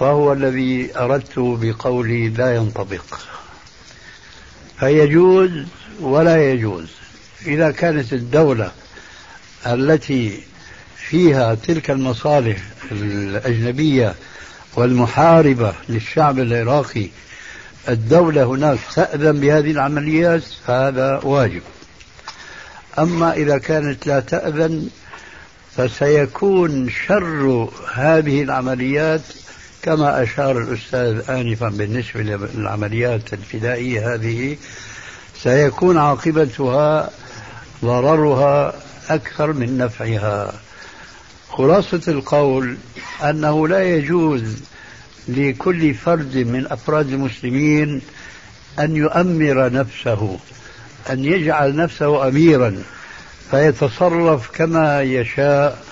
[0.00, 3.04] فهو الذي أردت بقولي لا ينطبق.
[4.80, 5.50] فيجوز
[6.00, 6.88] ولا يجوز.
[7.46, 8.72] إذا كانت الدولة
[9.66, 10.40] التي
[10.96, 12.58] فيها تلك المصالح
[12.92, 14.14] الأجنبية
[14.76, 17.08] والمحاربة للشعب العراقي
[17.88, 21.62] الدولة هناك تأذن بهذه العمليات فهذا واجب.
[22.98, 24.88] أما إذا كانت لا تأذن
[25.76, 29.22] فسيكون شر هذه العمليات
[29.82, 34.56] كما أشار الأستاذ آنفا بالنسبة للعمليات الفدائية هذه
[35.42, 37.10] سيكون عاقبتها
[37.84, 38.74] ضررها
[39.10, 40.52] أكثر من نفعها.
[41.50, 42.76] خلاصة القول
[43.24, 44.42] أنه لا يجوز
[45.28, 48.02] لكل فرد من أفراد المسلمين
[48.78, 50.38] أن يؤمر نفسه
[51.10, 52.82] أن يجعل نفسه أميرا
[53.50, 55.82] فيتصرف كما يشاء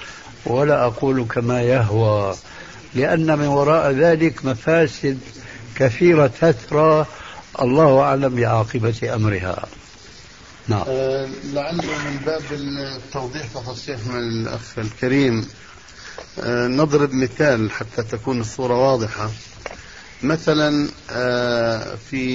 [0.46, 2.34] ولا أقول كما يهوى.
[2.96, 5.18] لأن من وراء ذلك مفاسد
[5.76, 7.06] كثيرة تثرى.
[7.60, 9.66] الله أعلم بعاقبة أمرها.
[10.68, 10.84] نعم.
[10.88, 15.48] أه لعله من باب التوضيح فقط شيخنا الأخ الكريم.
[16.40, 19.30] أه نضرب مثال حتى تكون الصورة واضحة.
[20.22, 22.26] مثلا أه في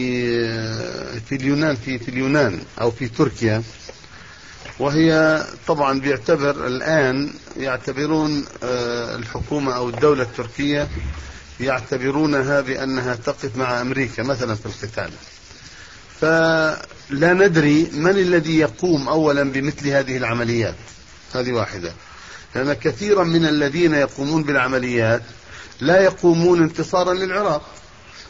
[1.20, 3.64] في اليونان في في اليونان أو في تركيا
[4.82, 10.88] وهي طبعا بيعتبر الآن يعتبرون آه، الحكومة أو الدولة التركية
[11.60, 15.12] يعتبرونها بأنها تقف مع أمريكا مثلا في القتال.
[16.20, 20.76] فلا ندري من الذي يقوم أولا بمثل هذه العمليات.
[21.34, 21.94] هذه واحدة.
[22.56, 25.22] لأن كثيرا من الذين يقومون بالعمليات
[25.82, 27.66] لا يقومون انتصارا للعراق.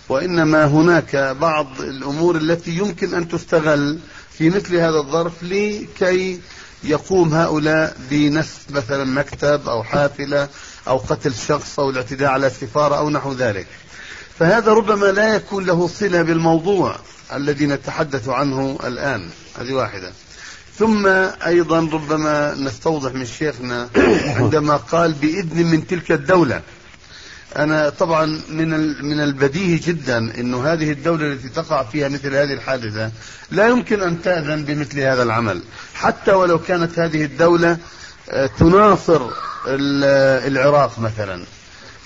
[0.09, 3.99] وإنما هناك بعض الأمور التي يمكن أن تستغل
[4.41, 6.39] في مثل هذا الظرف لكي
[6.83, 10.47] يقوم هؤلاء بنسف مثلا مكتب أو حافلة
[10.87, 13.67] أو قتل شخص أو الاعتداء على سفارة أو نحو ذلك.
[14.39, 16.95] فهذا ربما لا يكون له صلة بالموضوع
[17.33, 19.29] الذي نتحدث عنه الآن.
[19.59, 20.11] هذه واحدة.
[20.79, 21.07] ثم
[21.45, 23.89] أيضا ربما نستوضح من شيخنا
[24.25, 26.61] عندما قال بإذن من تلك الدولة
[27.55, 28.69] أنا طبعا من
[29.05, 33.11] من البديهي جدا أنه هذه الدولة التي تقع فيها مثل هذه الحادثة
[33.51, 35.61] لا يمكن أن تأذن بمثل هذا العمل.
[35.93, 37.77] حتى ولو كانت هذه الدولة
[38.29, 39.21] آه، تناصر
[40.47, 41.45] العراق مثلا.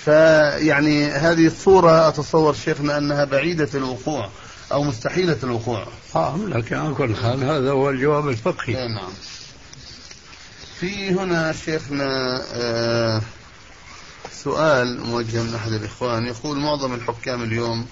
[0.06, 4.30] فيعني هذه الصورة أتصور شيخنا أنها بعيدة الوقوع
[4.72, 5.88] أو مستحيلة الوقوع.
[6.16, 8.78] نعم لكن على كل حال هذا هو الجواب الفقهي.
[8.78, 9.12] إيه، نعم.
[10.80, 13.22] في هنا شيخنا آه
[14.32, 16.26] سؤال موجه من أحد الإخوان.
[16.26, 17.86] يقول معظم الحكام اليوم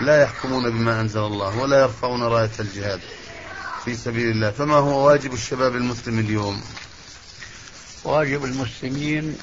[0.00, 3.00] لا يحكمون بما أنزل الله ولا يرفعون راية الجهاد
[3.84, 4.50] في سبيل الله.
[4.50, 6.60] فما هو واجب الشباب المسلم اليوم؟
[8.04, 9.36] واجب المسلمين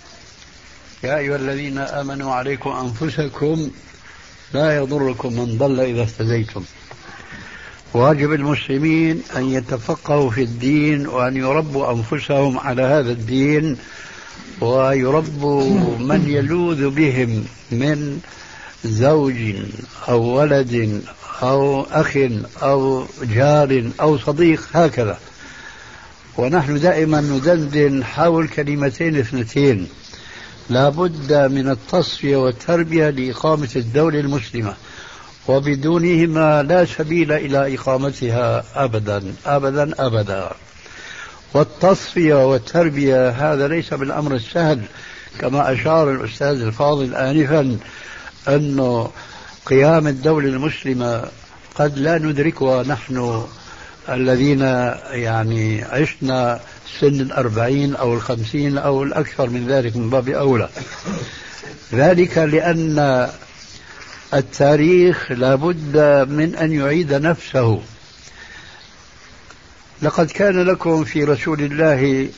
[1.04, 3.72] يا أيها الذين آمنوا عليكم أنفسكم
[4.54, 6.64] لا يضركم من ضل إذا اهتديتم.
[7.94, 13.78] واجب المسلمين أن يتفقهوا في الدين وأن يربوا أنفسهم على هذا الدين
[14.62, 18.20] ويربوا من يلوذ بهم من
[18.86, 19.56] زوج
[20.10, 21.02] أو ولد
[21.44, 22.18] أو أخ
[22.64, 25.18] أو جار أو صديق هكذا.
[26.38, 29.88] ونحن دائما ندندن حول كلمتين اثنتين.
[30.70, 34.74] لا بد من التصفية والتربية لإقامة الدولة المسلمة
[35.48, 40.52] وبدونهما لا سبيل إلى إقامتها أبدا أبدا أبدا.
[41.54, 44.82] والتصفية والتربية هذا ليس بالأمر السهل
[45.40, 47.78] كما أشار الأستاذ الفاضل آنفا
[48.48, 49.12] أنه
[49.66, 51.24] قيام الدولة المسلمة
[51.76, 53.44] قد لا ندركها نحن
[54.10, 54.62] الذين
[55.12, 56.60] يعني عشنا
[57.00, 60.70] سن الأربعين أو الخمسين أو الأكثر من ذلك من باب أولى.
[61.94, 63.30] ذلك لأن
[64.34, 65.98] التاريخ لابد
[66.30, 67.82] من أن يعيد نفسه.
[70.02, 72.30] لقد كان لكم في رسول الله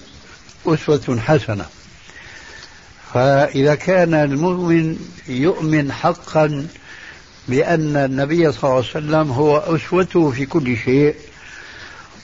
[0.65, 1.65] أسوة حسنة.
[3.13, 4.97] فإذا كان المؤمن
[5.27, 6.67] يؤمن حقا
[7.47, 11.15] بأن النبي صلى الله عليه وسلم هو أسوته في كل شيء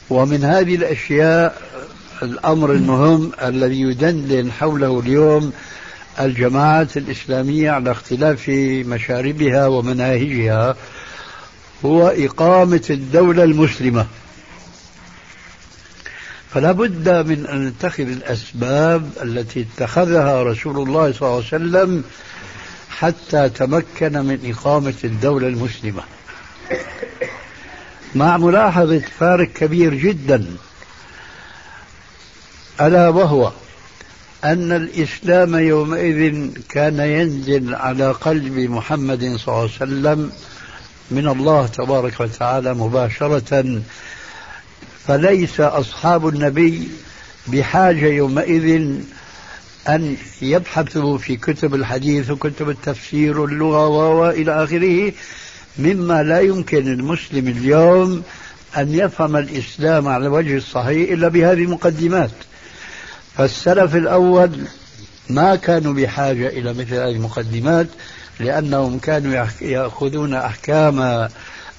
[0.09, 1.61] ومن هذه الأشياء
[2.23, 5.53] الأمر المهم الذي يدندن حوله اليوم
[6.19, 8.49] الجماعات الإسلامية على اختلاف
[8.85, 10.75] مشاربها ومناهجها
[11.85, 14.07] هو إقامة الدولة المسلمة.
[16.53, 22.03] فلا بد من أن نتخذ الأسباب التي اتخذها رسول الله صلى الله عليه وسلم
[22.89, 26.03] حتى تمكن من إقامة الدولة المسلمة.
[28.15, 30.45] مع ملاحظة فارق كبير جدا
[32.81, 33.51] ألا وهو
[34.43, 40.31] أن الإسلام يومئذ كان ينزل على قلب محمد صلى الله عليه وسلم
[41.11, 43.81] من الله تبارك وتعالى مباشرة
[45.07, 46.87] فليس أصحاب النبي
[47.47, 48.91] بحاجة يومئذ
[49.89, 55.13] أن يبحثوا في كتب الحديث وكتب التفسير واللغة وإلى آخره
[55.79, 58.23] مما لا يمكن المسلم اليوم
[58.77, 62.31] أن يفهم الإسلام على الوجه الصحيح إلا بهذه المقدمات.
[63.37, 64.51] فالسلف الأول
[65.29, 67.87] ما كانوا بحاجة إلى مثل هذه المقدمات
[68.39, 71.27] لأنهم كانوا يأخذون أحكام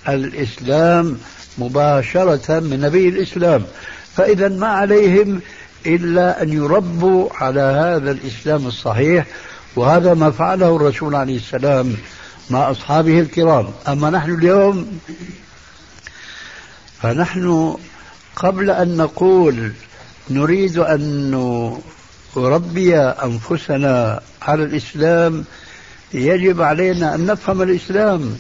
[0.08, 1.18] الإسلام
[1.58, 3.64] مباشرة من نبي الإسلام.
[4.16, 5.40] فإذا ما عليهم
[5.86, 9.26] إلا أن يربوا على هذا الإسلام الصحيح
[9.76, 11.96] وهذا ما فعله الرسول عليه السلام
[12.50, 13.68] مع أصحابه الكرام.
[13.88, 15.00] أما نحن اليوم
[17.02, 17.76] فنحن
[18.36, 19.72] قبل أن نقول
[20.30, 21.30] نريد أن
[22.36, 25.44] نربي أنفسنا على الإسلام
[26.14, 28.36] يجب علينا أن نفهم الإسلام.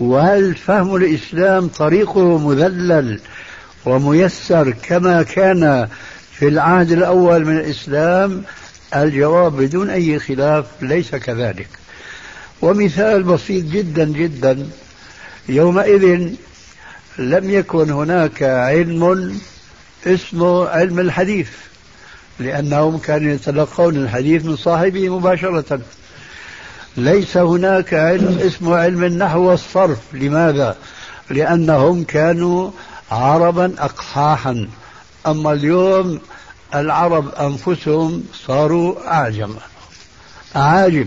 [0.00, 3.20] وهل فهم الإسلام طريقه مذلل
[3.84, 5.88] وميسر كما كان
[6.32, 8.42] في العهد الأول من الإسلام؟
[8.96, 11.68] الجواب بدون أي خلاف ليس كذلك.
[12.62, 14.66] ومثال بسيط جدا جدا
[15.48, 16.28] يومئذ
[17.18, 19.34] لم يكن هناك علم
[20.06, 21.48] اسمه علم الحديث
[22.40, 25.80] لأنهم كانوا يتلقون الحديث من صاحبه مباشرة.
[26.96, 29.98] ليس هناك علم اسمه علم النحو والصرف.
[30.12, 30.76] لماذا؟
[31.30, 32.70] لأنهم كانوا
[33.10, 34.68] عربا أقحاحا.
[35.26, 36.20] أما اليوم
[36.74, 39.54] العرب أنفسهم صاروا أعجم
[40.56, 41.06] أعاجم.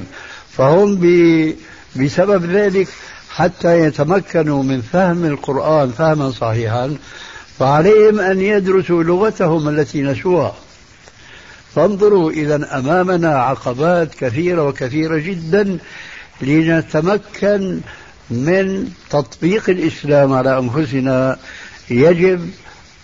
[0.50, 1.00] فهم
[1.96, 2.88] بسبب ذلك
[3.30, 6.96] حتى يتمكنوا من فهم القرآن فهما صحيحا
[7.60, 10.56] فعليهم أن يدرسوا لغتهم التي نسوها
[11.76, 15.78] فانظروا إذا أمامنا عقبات كثيرة وكثيرة جدا
[16.42, 17.82] لنتمكن
[18.30, 21.38] من تطبيق الإسلام على أنفسنا.
[21.90, 22.50] يجب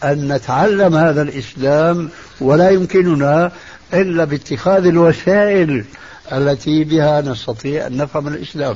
[0.03, 2.09] أن نتعلم هذا الإسلام
[2.41, 3.51] ولا يمكننا
[3.93, 5.85] إلا باتخاذ الوسائل
[6.31, 8.75] التي بها نستطيع أن نفهم الإسلام.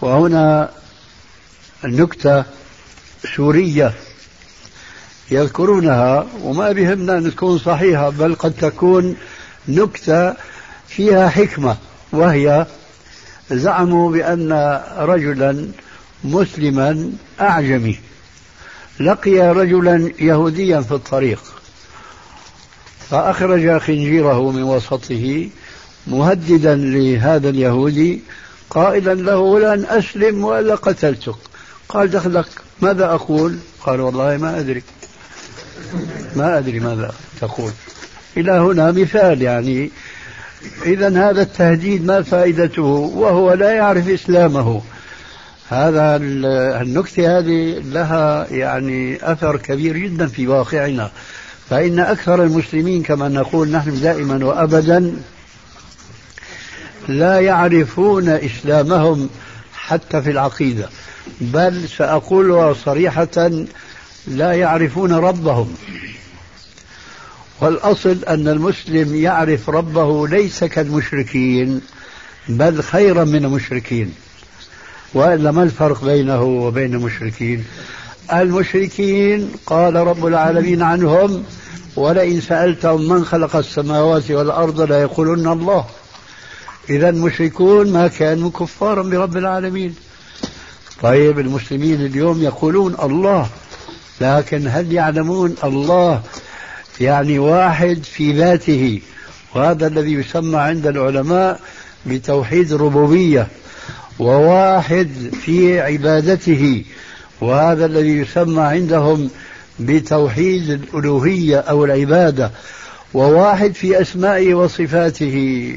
[0.00, 0.70] وهنا
[1.84, 2.44] نكتة
[3.36, 3.94] سورية.
[5.30, 9.16] يذكرونها وما بهمنا أن تكون صحيحة بل قد تكون
[9.68, 10.34] نكتة
[10.88, 11.76] فيها حكمة
[12.12, 12.66] وهي
[13.50, 15.68] زعموا بأن رجلا
[16.24, 17.98] مسلما أعجمي.
[19.00, 21.40] لقي رجلا يهوديا في الطريق
[23.10, 25.48] فأخرج خنجيره من وسطه
[26.06, 28.20] مهددا لهذا اليهودي
[28.70, 31.34] قائلا له لن أسلم وإلا قتلتك؟
[31.88, 32.48] قال دخلك
[32.82, 34.82] ماذا أقول؟ قال والله ما أدري.
[36.36, 37.72] ما أدري ماذا تقول.
[38.36, 39.90] إلى هنا مثال يعني.
[40.86, 42.82] إذا هذا التهديد ما فائدته؟
[43.16, 44.82] وهو لا يعرف إسلامه.
[45.68, 46.16] هذا
[46.82, 51.10] النكتة هذه لها يعني أثر كبير جدا في واقعنا.
[51.70, 55.16] فإن أكثر المسلمين كما نقول نحن دائما وأبدا
[57.08, 59.28] لا يعرفون إسلامهم
[59.74, 60.88] حتى في العقيدة.
[61.40, 63.64] بل سأقولها صريحة
[64.28, 65.74] لا يعرفون ربهم.
[67.60, 71.80] والأصل أن المسلم يعرف ربه ليس كالمشركين
[72.48, 74.14] بل خيرا من المشركين.
[75.14, 77.64] وإلا ما الفرق بينه وبين المشركين؟
[78.32, 81.44] المشركين قال رب العالمين عنهم
[81.96, 85.84] ولئن سألتهم من خلق السماوات والأرض ليقولن الله.
[86.90, 89.94] إذا المشركون ما كانوا كفارا برب العالمين.
[91.02, 93.48] طيب المسلمين اليوم يقولون الله.
[94.20, 96.22] لكن هل يعلمون الله
[97.00, 99.00] يعني واحد في ذاته؟
[99.54, 101.60] وهذا الذي يسمى عند العلماء
[102.06, 103.48] بتوحيد الربوبية
[104.18, 105.08] وواحد
[105.42, 106.84] في عبادته.
[107.40, 109.30] وهذا الذي يسمى عندهم
[109.80, 112.50] بتوحيد الألوهية أو العبادة
[113.14, 115.76] وواحد في أسمائه وصفاته.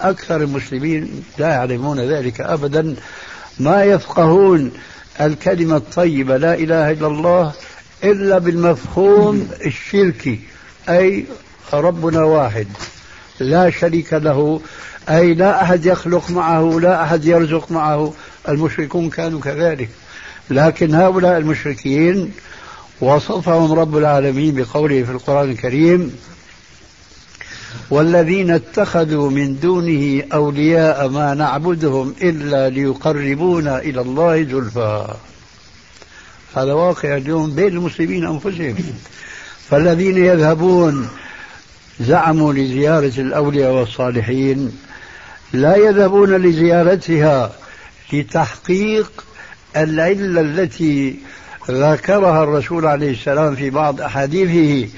[0.00, 2.94] أكثر المسلمين لا يعلمون ذلك أبدا.
[3.58, 4.72] ما يفقهون
[5.20, 7.52] الكلمة الطيبة لا إله إلا الله
[8.04, 10.40] إلا بالمفهوم الشركي
[10.88, 11.24] أي
[11.72, 12.66] ربنا واحد
[13.40, 14.60] لا شريك له
[15.08, 18.12] أي لا أحد يخلق معه لا أحد يرزق معه
[18.48, 19.88] المشركون كانوا كذلك.
[20.50, 22.32] لكن هؤلاء المشركين
[23.00, 26.16] وصفهم رب العالمين بقوله في القرآن الكريم
[27.90, 35.14] والذين اتخذوا من دونه أولياء ما نعبدهم إلا ليقربونا إلى الله زلفى.
[36.56, 38.74] هذا واقع اليوم بين المسلمين أنفسهم.
[39.70, 41.08] فالذين يذهبون
[42.00, 44.72] زعموا لزيارة الأولياء والصالحين
[45.52, 47.52] لا يذهبون لزيارتها
[48.12, 49.24] لتحقيق
[49.76, 51.16] العلة التي
[51.70, 54.88] ذكرها الرسول عليه السلام في بعض أحاديثه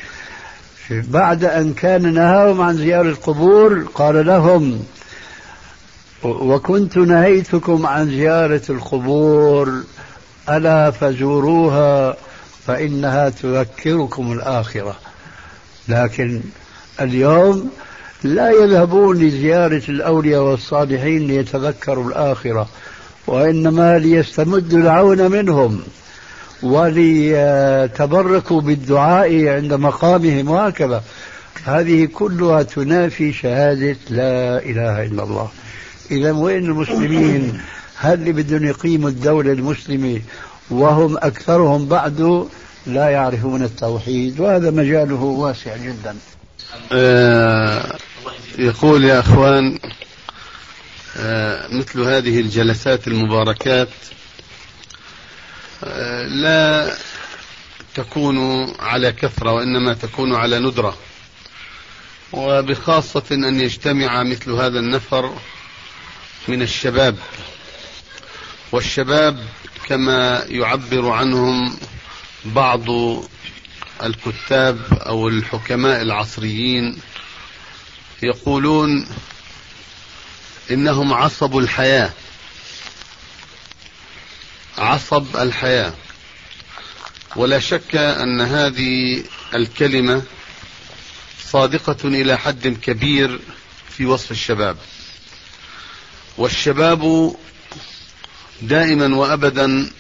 [0.91, 4.85] بعد أن كان نهاهم عن زيارة القبور قال لهم
[6.25, 9.83] وكنت نهيتكم عن زيارة القبور
[10.49, 12.17] ألا فزوروها
[12.67, 14.97] فإنها تذكركم الآخرة.
[15.89, 16.41] لكن
[17.01, 17.71] اليوم
[18.25, 22.69] لا يذهبون لزيارة الأولياء والصالحين ليتذكروا الآخرة
[23.27, 25.83] وإنما ليستمدوا العون منهم.
[26.63, 31.03] وليتبركوا بالدعاء عند مقامهم وهكذا.
[31.65, 35.49] هذه كلها تنافي شهادة لا إله إلا الله.
[36.11, 37.61] إذا وين المسلمين
[37.97, 40.21] هل اللي بدهم يقيموا الدولة المسلمة
[40.71, 42.47] وهم أكثرهم بعد
[42.87, 46.17] لا يعرفون التوحيد وهذا مجاله واسع جدا.
[46.93, 47.97] آه
[48.59, 49.79] يقول يا أخوان
[51.19, 53.89] آه مثل هذه الجلسات المباركات
[56.29, 56.97] لا
[57.95, 60.99] تكون على كثرة وإنما تكون على ندرة.
[62.33, 65.39] وبخاصة أن يجتمع مثل هذا النفر
[66.49, 67.17] من الشباب.
[68.73, 69.47] والشباب
[69.89, 71.77] كما يعبر عنهم
[72.45, 72.85] بعض
[74.03, 76.99] الكتاب أو الحكماء العصريين
[78.23, 79.07] يقولون
[80.71, 82.13] إنهم عصب الحياة.
[84.79, 85.93] عصب الحياة.
[87.37, 89.23] ولا شك أن هذه
[89.55, 90.23] الكلمة
[91.51, 93.41] صادقة إلى حد كبير
[93.89, 94.77] في وصف الشباب.
[96.39, 97.35] والشباب
[98.63, 99.91] دائما وابدا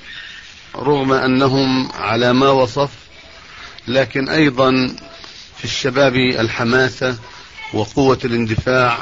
[0.77, 2.91] رغم أنهم على ما وصف
[3.89, 4.97] لكن أيضا
[5.59, 7.19] في الشباب الحماسة
[7.73, 8.99] وقوة الاندفاع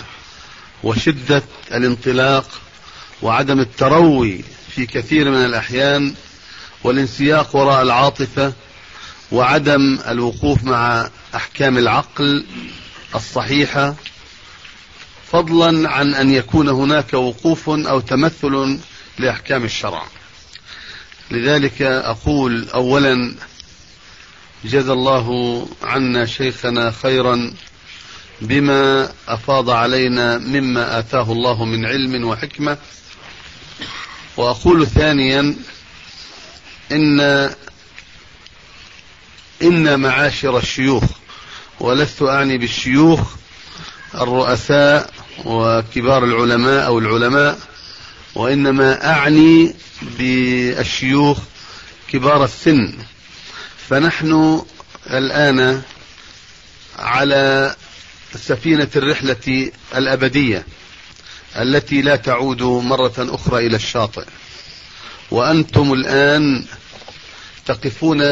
[0.82, 1.42] وشدة
[1.72, 2.60] الانطلاق
[3.22, 4.44] وعدم التروي
[4.74, 6.14] في كثير من الأحيان
[6.84, 8.52] والانسياق وراء العاطفة
[9.32, 12.44] وعدم الوقوف مع أحكام العقل
[13.14, 13.94] الصحيحة
[15.32, 18.78] فضلا عن أن يكون هناك وقوف أو تمثل
[19.18, 20.06] لأحكام الشرع.
[21.30, 23.34] لذلك أقول اولا
[24.64, 27.52] جزى الله عنا شيخنا خيرا
[28.40, 32.78] بما أفاض علينا مما آتاه الله من علم وحكمة.
[34.36, 35.54] وأقول ثانيا
[36.92, 37.20] ان
[39.62, 41.04] إن معاشر الشيوخ
[41.80, 43.20] ولست أعني بالشيوخ
[44.14, 45.10] الرؤساء
[45.44, 47.58] وكبار العلماء أو العلماء
[48.34, 51.38] وإنما أعني بالشيوخ
[52.08, 52.98] كبار السن.
[53.88, 54.62] فنحن
[55.10, 55.82] الآن
[56.98, 57.76] على
[58.34, 60.66] سفينة الرحلة الأبدية.
[61.56, 64.24] التي لا تعود مرة أخرى إلى الشاطئ.
[65.30, 66.64] وأنتم الآن
[67.66, 68.22] تقفون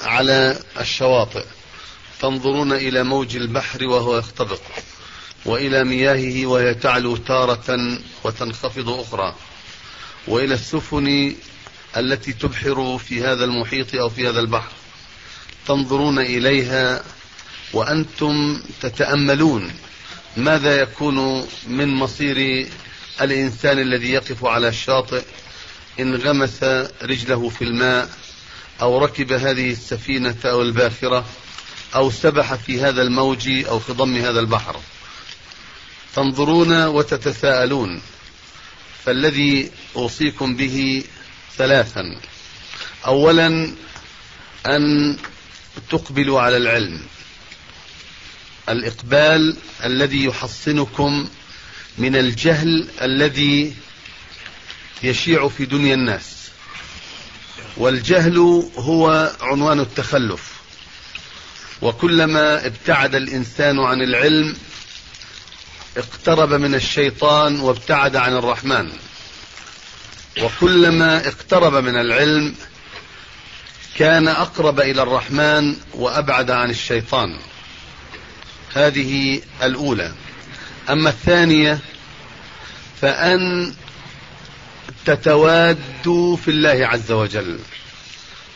[0.00, 1.44] على الشواطئ
[2.20, 4.60] تنظرون إلى موج البحر وهو يختبط
[5.44, 9.34] وإلى مياهه وهي تعلو تارة وتنخفض أخرى
[10.28, 11.34] وإلى السفن
[11.96, 14.70] التي تبحر في هذا المحيط أو في هذا البحر.
[15.66, 17.02] تنظرون إليها
[17.72, 19.72] وأنتم تتأملون.
[20.38, 22.68] ماذا يكون من مصير
[23.20, 25.22] الإنسان الذي يقف على الشاطئ
[26.00, 26.62] إن غمس
[27.02, 28.10] رجله في الماء
[28.80, 31.24] أو ركب هذه السفينة أو الباخرة
[31.94, 34.80] أو سبح في هذا الموج أو في ضم هذا البحر؟
[36.14, 38.02] تنظرون وتتساءلون
[39.04, 41.04] فالذي أوصيكم به
[41.56, 42.16] ثلاثا.
[43.06, 43.72] أولا
[44.66, 45.16] أن
[45.90, 47.00] تقبلوا على العلم.
[48.68, 51.28] الإقبال الذي يحصنكم
[51.98, 53.74] من الجهل الذي
[55.02, 56.50] يشيع في دنيا الناس.
[57.76, 58.38] والجهل
[58.76, 60.52] هو عنوان التخلف.
[61.82, 64.56] وكلما ابتعد الإنسان عن العلم
[65.96, 68.92] اقترب من الشيطان وابتعد عن الرحمن.
[70.42, 72.54] وكلما اقترب من العلم
[73.96, 77.38] كان أقرب إلى الرحمن وأبعد عن الشيطان.
[78.74, 80.12] هذه الأولى.
[80.90, 81.78] أما الثانية
[83.00, 83.72] فأن
[85.04, 87.58] تتوادوا في الله عز وجل.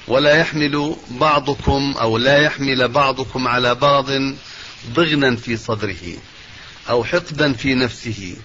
[0.08, 4.06] ولا يحمل بعضكم أو لا يحمل بعضكم على بعض
[4.94, 6.16] ضغنا في صدره
[6.90, 8.36] أو حقدا في نفسه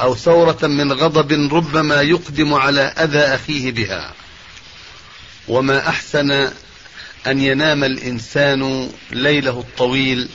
[0.00, 4.14] أو ثورة من غضب ربما يقدم على أذى أخيه بها.
[5.48, 6.30] وما أحسن
[7.26, 10.28] أن ينام الإنسان ليله الطويل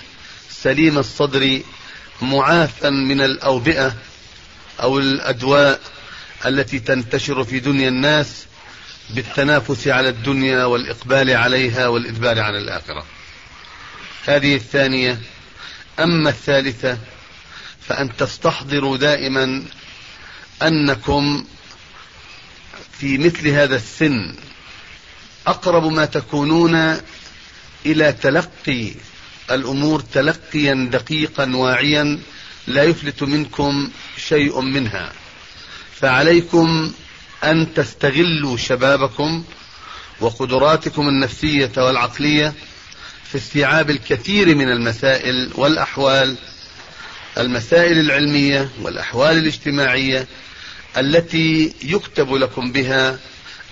[0.49, 1.61] سليم الصدر
[2.21, 3.95] معافا من الأوبئة
[4.81, 5.81] أو الأدواء
[6.45, 8.45] التي تنتشر في دنيا الناس
[9.09, 13.05] بالتنافس على الدنيا والإقبال عليها والإدبار عن الآخرة.
[14.25, 15.21] هذه الثانية
[15.99, 16.97] أما الثالثة
[17.81, 19.63] فأن تستحضروا دائما
[20.61, 21.45] أنكم
[22.99, 24.35] في مثل هذا السن
[25.47, 27.01] أقرب ما تكونون
[27.85, 28.91] إلى تلقي
[29.51, 32.19] الأمور تلقيا دقيقا واعيا
[32.67, 35.11] لا يفلت منكم شيء منها.
[35.93, 36.91] فعليكم
[37.43, 39.43] أن تستغلوا شبابكم
[40.21, 42.53] وقدراتكم النفسية والعقلية
[43.23, 46.35] في استيعاب الكثير من المسائل والأحوال
[47.37, 50.27] المسائل العلمية والأحوال الاجتماعية
[50.97, 53.19] التي يكتب لكم بها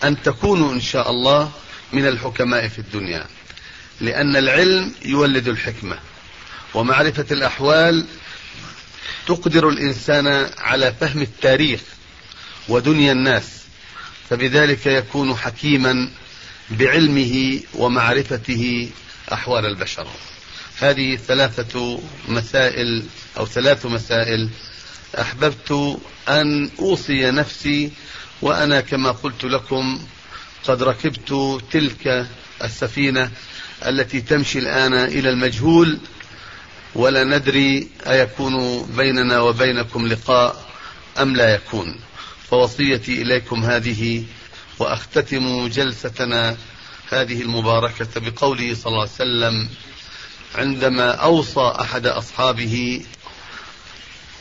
[0.04, 1.52] أن تكونوا إن شاء الله
[1.94, 3.26] من الحكماء في الدنيا.
[4.02, 6.00] لأن العلم يولد الحكمة.
[6.74, 8.06] ومعرفة الأحوال
[9.28, 11.82] تقدر الإنسان على فهم التاريخ
[12.70, 13.64] ودنيا الناس
[14.30, 16.10] فبذلك يكون حكيما
[16.70, 18.90] بعلمه ومعرفته
[19.34, 20.08] أحوال البشر.
[20.80, 23.04] هذه ثلاثة مسائل
[23.38, 24.50] أو ثلاث مسائل
[25.22, 26.00] أحببت
[26.30, 27.92] أن أوصي نفسي
[28.42, 30.00] وأنا كما قلت لكم
[30.64, 32.28] قد ركبت تلك
[32.64, 33.32] السفينة
[33.90, 36.00] التي تمشي الآن إلى المجهول
[36.96, 40.66] ولا ندري أيكون بيننا وبينكم لقاء
[41.20, 42.00] أم لا يكون.
[42.50, 44.24] فوصيتي إليكم هذه
[44.80, 46.58] وأختتم جلستنا
[47.10, 49.70] هذه المباركة بقوله صلى الله عليه وسلم
[50.56, 53.06] عندما أوصى أحد أصحابه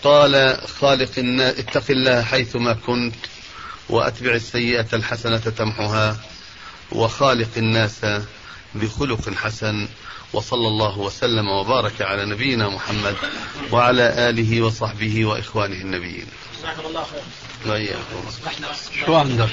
[0.04, 3.14] قال خالق الناس اتق الله حيثما كنت
[3.88, 6.16] وأتبع السيئة الحسنة تمحها
[6.92, 8.00] وخالق الناس
[8.74, 9.88] بخلق حسن
[10.32, 13.16] وصلى الله وسلم وبارك على نبينا محمد
[13.72, 16.26] وعلى آله وصحبه وإخوانه النبيين.
[16.58, 17.96] جزاكم الله خير
[19.06, 19.50] شو عندك؟